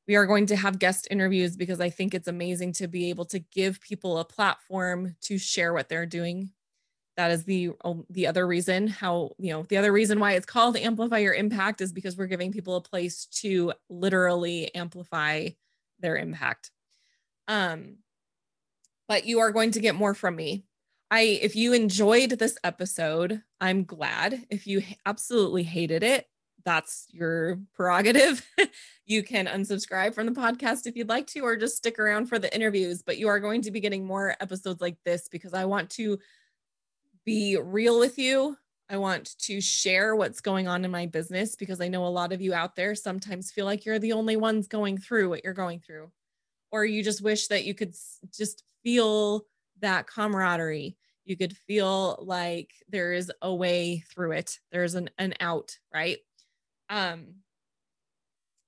We 0.07 0.17
are 0.17 0.27
going 0.27 0.47
to 0.47 0.57
have 0.57 0.79
guest 0.79 1.09
interviews 1.11 1.57
because 1.57 1.81
I 1.81 1.89
think 1.89 2.13
it's 2.13 2.29
amazing 2.29 2.73
to 2.75 2.89
be 2.89 3.09
able 3.09 3.25
to 3.27 3.39
give 3.39 3.81
people 3.81 4.19
a 4.19 4.25
platform 4.25 5.17
to 5.23 5.39
share 5.39 5.73
what 5.73 5.89
they're 5.89 6.07
doing. 6.07 6.51
that 7.17 7.31
is 7.31 7.45
the 7.45 7.71
the 8.11 8.27
other 8.27 8.47
reason 8.47 8.89
how 8.89 9.33
you 9.39 9.53
know 9.53 9.63
the 9.69 9.77
other 9.77 9.93
reason 9.93 10.19
why 10.19 10.33
it's 10.33 10.47
called 10.47 10.77
amplify 10.77 11.19
your 11.19 11.35
impact 11.35 11.81
is 11.81 11.93
because 11.93 12.17
we're 12.17 12.27
giving 12.27 12.53
people 12.53 12.77
a 12.77 12.81
place 12.81 13.27
to 13.27 13.73
literally 13.89 14.75
amplify 14.75 15.49
their 16.01 16.17
impact 16.17 16.71
um 17.49 17.97
but 19.09 19.27
you 19.27 19.41
are 19.41 19.51
going 19.51 19.73
to 19.73 19.81
get 19.81 19.95
more 19.95 20.15
from 20.15 20.37
me. 20.37 20.65
I 21.11 21.21
if 21.43 21.57
you 21.57 21.73
enjoyed 21.73 22.31
this 22.31 22.57
episode 22.65 23.43
i'm 23.61 23.85
glad. 23.85 24.47
If 24.51 24.67
you 24.67 24.83
absolutely 25.07 25.63
hated 25.63 26.03
it 26.03 26.27
that's 26.65 27.07
your 27.11 27.59
prerogative. 27.75 28.47
You 29.05 29.23
can 29.23 29.47
unsubscribe 29.47 30.15
from 30.15 30.27
the 30.27 30.33
podcast 30.33 30.87
if 30.87 30.97
you'd 30.97 31.09
like 31.09 31.27
to 31.27 31.41
or 31.41 31.57
just 31.57 31.77
stick 31.77 31.99
around 31.99 32.27
for 32.27 32.39
the 32.39 32.55
interviews 32.55 33.03
but 33.03 33.19
you 33.19 33.29
are 33.29 33.41
going 33.41 33.61
to 33.63 33.71
be 33.71 33.81
getting 33.81 34.07
more 34.07 34.37
episodes 34.41 34.81
like 34.81 34.97
this 35.05 35.29
because 35.29 35.53
i 35.53 35.67
want 35.67 35.91
to 35.91 36.19
be 37.25 37.57
real 37.57 37.99
with 37.99 38.19
you. 38.19 38.57
I 38.89 38.97
want 38.99 39.39
to 39.41 39.61
share 39.61 40.15
what's 40.15 40.41
going 40.41 40.69
on 40.69 40.85
in 40.85 40.91
my 40.91 41.07
business 41.07 41.57
because 41.57 41.81
I 41.81 41.89
know 41.89 42.07
a 42.07 42.09
lot 42.09 42.33
of 42.33 42.41
you 42.41 42.53
out 42.53 42.77
there 42.77 42.95
sometimes 42.95 43.51
feel 43.51 43.65
like 43.65 43.85
you're 43.85 43.99
the 43.99 44.13
only 44.13 44.37
ones 44.37 44.67
going 44.67 44.99
through 44.99 45.31
what 45.31 45.45
you're 45.45 45.55
going 45.55 45.81
through, 45.81 46.11
or 46.73 46.85
you 46.85 47.05
just 47.05 47.23
wish 47.23 47.49
that 47.49 47.65
you 47.65 47.75
could 47.75 47.95
just 48.35 48.65
feel 48.83 49.43
that 49.81 50.07
camaraderie. 50.07 50.97
You 51.25 51.37
could 51.37 51.57
feel 51.57 52.19
like 52.27 52.73
there 52.89 53.13
is 53.13 53.31
a 53.41 53.55
way 53.55 54.05
through 54.13 54.33
it. 54.33 54.59
There's 54.73 54.95
an, 54.95 55.11
an 55.19 55.35
out, 55.39 55.79
right? 55.95 56.19
Um, 56.91 57.35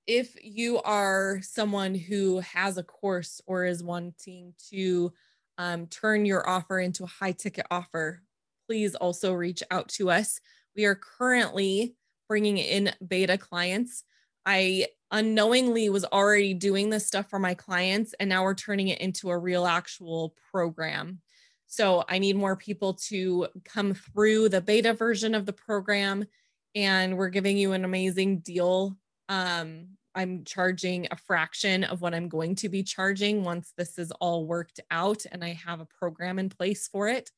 if 0.07 0.37
you 0.41 0.81
are 0.83 1.39
someone 1.41 1.95
who 1.95 2.39
has 2.39 2.77
a 2.77 2.83
course 2.83 3.41
or 3.45 3.65
is 3.65 3.83
wanting 3.83 4.53
to 4.69 5.11
um, 5.57 5.87
turn 5.87 6.25
your 6.25 6.47
offer 6.47 6.79
into 6.79 7.03
a 7.03 7.07
high 7.07 7.31
ticket 7.31 7.65
offer 7.71 8.21
please 8.67 8.95
also 8.95 9.33
reach 9.33 9.63
out 9.71 9.89
to 9.89 10.09
us. 10.09 10.39
We 10.75 10.85
are 10.85 10.95
currently 10.95 11.95
bringing 12.27 12.57
in 12.57 12.91
beta 13.05 13.37
clients. 13.37 14.03
I 14.45 14.87
unknowingly 15.11 15.89
was 15.89 16.05
already 16.05 16.53
doing 16.53 16.89
this 16.89 17.07
stuff 17.07 17.29
for 17.29 17.39
my 17.39 17.53
clients, 17.53 18.13
and 18.19 18.29
now 18.29 18.43
we're 18.43 18.55
turning 18.55 18.89
it 18.89 19.01
into 19.01 19.29
a 19.29 19.37
real 19.37 19.65
actual 19.65 20.35
program. 20.51 21.21
So 21.67 22.03
I 22.07 22.19
need 22.19 22.35
more 22.35 22.55
people 22.55 22.93
to 23.09 23.47
come 23.63 23.93
through 23.93 24.49
the 24.49 24.61
beta 24.61 24.93
version 24.93 25.35
of 25.35 25.45
the 25.45 25.53
program, 25.53 26.25
and 26.73 27.17
we're 27.17 27.29
giving 27.29 27.57
you 27.57 27.73
an 27.73 27.85
amazing 27.85 28.39
deal. 28.39 28.97
Um, 29.29 29.97
I'm 30.15 30.45
charging 30.45 31.07
a 31.11 31.17
fraction 31.17 31.83
of 31.83 32.01
what 32.01 32.13
I'm 32.13 32.29
going 32.29 32.55
to 32.55 32.69
be 32.69 32.83
charging 32.83 33.43
once 33.43 33.73
this 33.77 33.99
is 33.99 34.11
all 34.11 34.45
worked 34.45 34.79
out 34.89 35.25
and 35.29 35.43
I 35.43 35.59
have 35.65 35.81
a 35.81 35.85
program 35.85 36.39
in 36.39 36.49
place 36.49 36.87
for 36.87 37.09
it. 37.09 37.31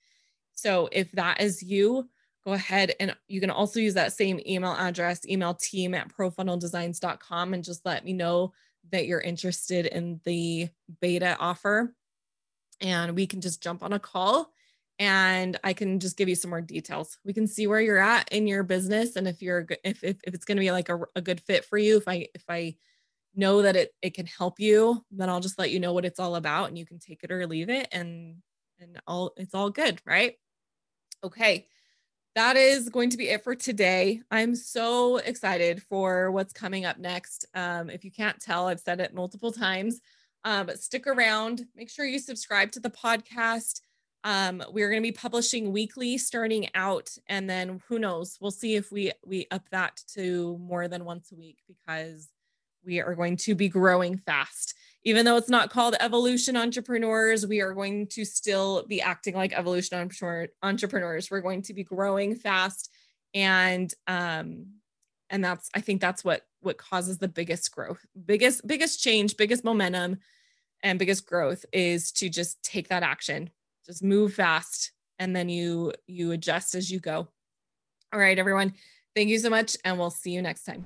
So 0.54 0.88
if 0.92 1.12
that 1.14 1.42
is 1.42 1.64
you, 1.64 2.08
go 2.48 2.54
ahead 2.54 2.94
and 3.02 3.14
you 3.28 3.42
can 3.42 3.50
also 3.50 3.78
use 3.78 3.96
that 3.96 4.14
same 4.14 4.40
email 4.48 4.72
address, 4.72 5.28
email 5.28 5.54
team 5.54 5.94
at 5.94 6.08
profunneldesigns.com 6.08 7.54
and 7.54 7.62
just 7.62 7.86
let 7.86 8.06
me 8.06 8.14
know 8.14 8.54
that 8.90 9.06
you're 9.06 9.20
interested 9.20 9.86
in 9.86 10.22
the 10.24 10.70
beta 11.02 11.36
offer. 11.42 11.94
And 12.80 13.16
we 13.16 13.28
can 13.28 13.42
just 13.42 13.62
jump 13.62 13.84
on 13.84 13.92
a 13.92 14.00
call 14.00 14.54
and 14.98 15.60
I 15.62 15.74
can 15.74 16.00
just 16.00 16.16
give 16.16 16.30
you 16.30 16.36
some 16.36 16.50
more 16.50 16.62
details. 16.62 17.18
We 17.26 17.34
can 17.34 17.48
see 17.48 17.68
where 17.68 17.82
you're 17.82 17.98
at 17.98 18.32
in 18.32 18.48
your 18.48 18.64
business 18.64 19.18
and 19.18 19.28
if 19.28 19.42
you're 19.42 19.68
if 19.84 20.02
if, 20.02 20.16
if 20.24 20.34
it's 20.34 20.46
going 20.46 20.56
to 20.56 20.62
be 20.62 20.72
like 20.72 20.88
a, 20.88 21.02
a 21.18 21.22
good 21.22 21.42
fit 21.42 21.66
for 21.66 21.78
you. 21.78 21.98
If 21.98 22.08
I 22.08 22.30
if 22.34 22.46
I 22.48 22.78
know 23.36 23.62
that 23.64 23.76
it 23.76 23.94
it 24.02 24.14
can 24.14 24.26
help 24.26 24.58
you, 24.58 25.04
then 25.12 25.30
I'll 25.30 25.42
just 25.42 25.60
let 25.60 25.72
you 25.72 25.82
know 25.82 25.92
what 25.92 26.06
it's 26.06 26.20
all 26.20 26.38
about 26.38 26.70
and 26.70 26.78
you 26.78 26.86
can 26.86 27.00
take 27.00 27.26
it 27.26 27.32
or 27.32 27.46
leave 27.46 27.70
it 27.70 27.90
and 27.92 28.38
and 28.80 29.02
all 29.06 29.34
it's 29.36 29.54
all 29.54 29.70
good, 29.70 30.02
right? 30.06 30.36
Okay. 31.26 31.68
That 32.38 32.56
is 32.56 32.90
going 32.90 33.10
to 33.10 33.18
be 33.18 33.30
it 33.30 33.44
for 33.44 33.56
today. 33.56 34.22
I'm 34.30 34.56
so 34.56 35.18
excited 35.18 35.82
for 35.82 36.30
what's 36.30 36.54
coming 36.54 36.86
up 36.86 37.00
next. 37.00 37.48
Um, 37.56 37.90
if 37.90 38.06
you 38.06 38.12
can't 38.12 38.40
tell, 38.40 38.68
I've 38.68 38.80
said 38.80 39.00
it 39.00 39.16
multiple 39.16 39.52
times, 39.52 40.02
um, 40.44 40.68
but 40.68 40.80
stick 40.80 41.08
around. 41.08 41.66
Make 41.76 41.90
sure 41.90 42.06
you 42.06 42.20
subscribe 42.20 42.72
to 42.74 42.80
the 42.80 42.92
podcast. 42.92 43.82
Um, 44.24 44.62
we're 44.70 44.92
going 44.92 45.02
to 45.02 45.08
be 45.08 45.12
publishing 45.12 45.72
weekly 45.72 46.20
starting 46.20 46.70
out, 46.76 47.10
and 47.26 47.50
then 47.50 47.82
who 47.88 47.98
knows? 47.98 48.38
We'll 48.40 48.52
see 48.52 48.76
if 48.76 48.92
we 48.92 49.14
we 49.26 49.48
up 49.50 49.68
that 49.72 50.00
to 50.14 50.60
more 50.60 50.88
than 50.88 51.06
once 51.06 51.32
a 51.32 51.36
week 51.36 51.58
because 51.68 52.28
we 52.86 53.02
are 53.02 53.16
going 53.16 53.38
to 53.38 53.56
be 53.56 53.68
growing 53.68 54.16
fast. 54.16 54.76
Even 55.08 55.24
though 55.24 55.38
it's 55.38 55.48
not 55.48 55.70
called 55.70 55.96
evolution 56.02 56.58
entrepreneurs, 56.58 57.48
we 57.48 57.62
are 57.62 57.74
going 57.74 58.08
to 58.08 58.26
still 58.26 58.84
be 58.88 59.02
acting 59.02 59.34
like 59.34 59.54
evolution 59.54 59.98
entrepreneurs. 60.62 61.32
We're 61.32 61.40
going 61.40 61.62
to 61.62 61.74
be 61.74 61.86
growing 61.86 62.36
fast 62.36 62.92
and 63.34 63.94
um 64.08 64.66
and 65.30 65.46
that's 65.46 65.70
I 65.74 65.80
think 65.80 66.02
that's 66.02 66.26
what 66.26 66.42
what 66.60 66.78
causes 66.78 67.20
the 67.20 67.30
biggest 67.30 67.72
growth. 67.72 68.06
Biggest 68.26 68.68
biggest 68.68 69.02
change, 69.02 69.38
biggest 69.38 69.64
momentum 69.64 70.18
and 70.84 71.00
biggest 71.00 71.26
growth 71.26 71.66
is 71.72 72.12
to 72.14 72.28
just 72.28 72.62
take 72.62 72.90
that 72.90 73.02
action. 73.02 73.50
Just 73.86 74.04
move 74.04 74.34
fast 74.34 74.92
and 75.20 75.34
then 75.34 75.48
you 75.48 75.94
you 76.08 76.34
adjust 76.34 76.76
as 76.76 76.92
you 76.92 77.00
go. 77.00 77.30
All 78.12 78.20
right 78.20 78.38
everyone. 78.38 78.74
Thank 79.16 79.30
you 79.30 79.40
so 79.40 79.50
much 79.50 79.78
and 79.86 79.98
we'll 79.98 80.10
see 80.10 80.32
you 80.32 80.42
next 80.42 80.66
time. 80.66 80.84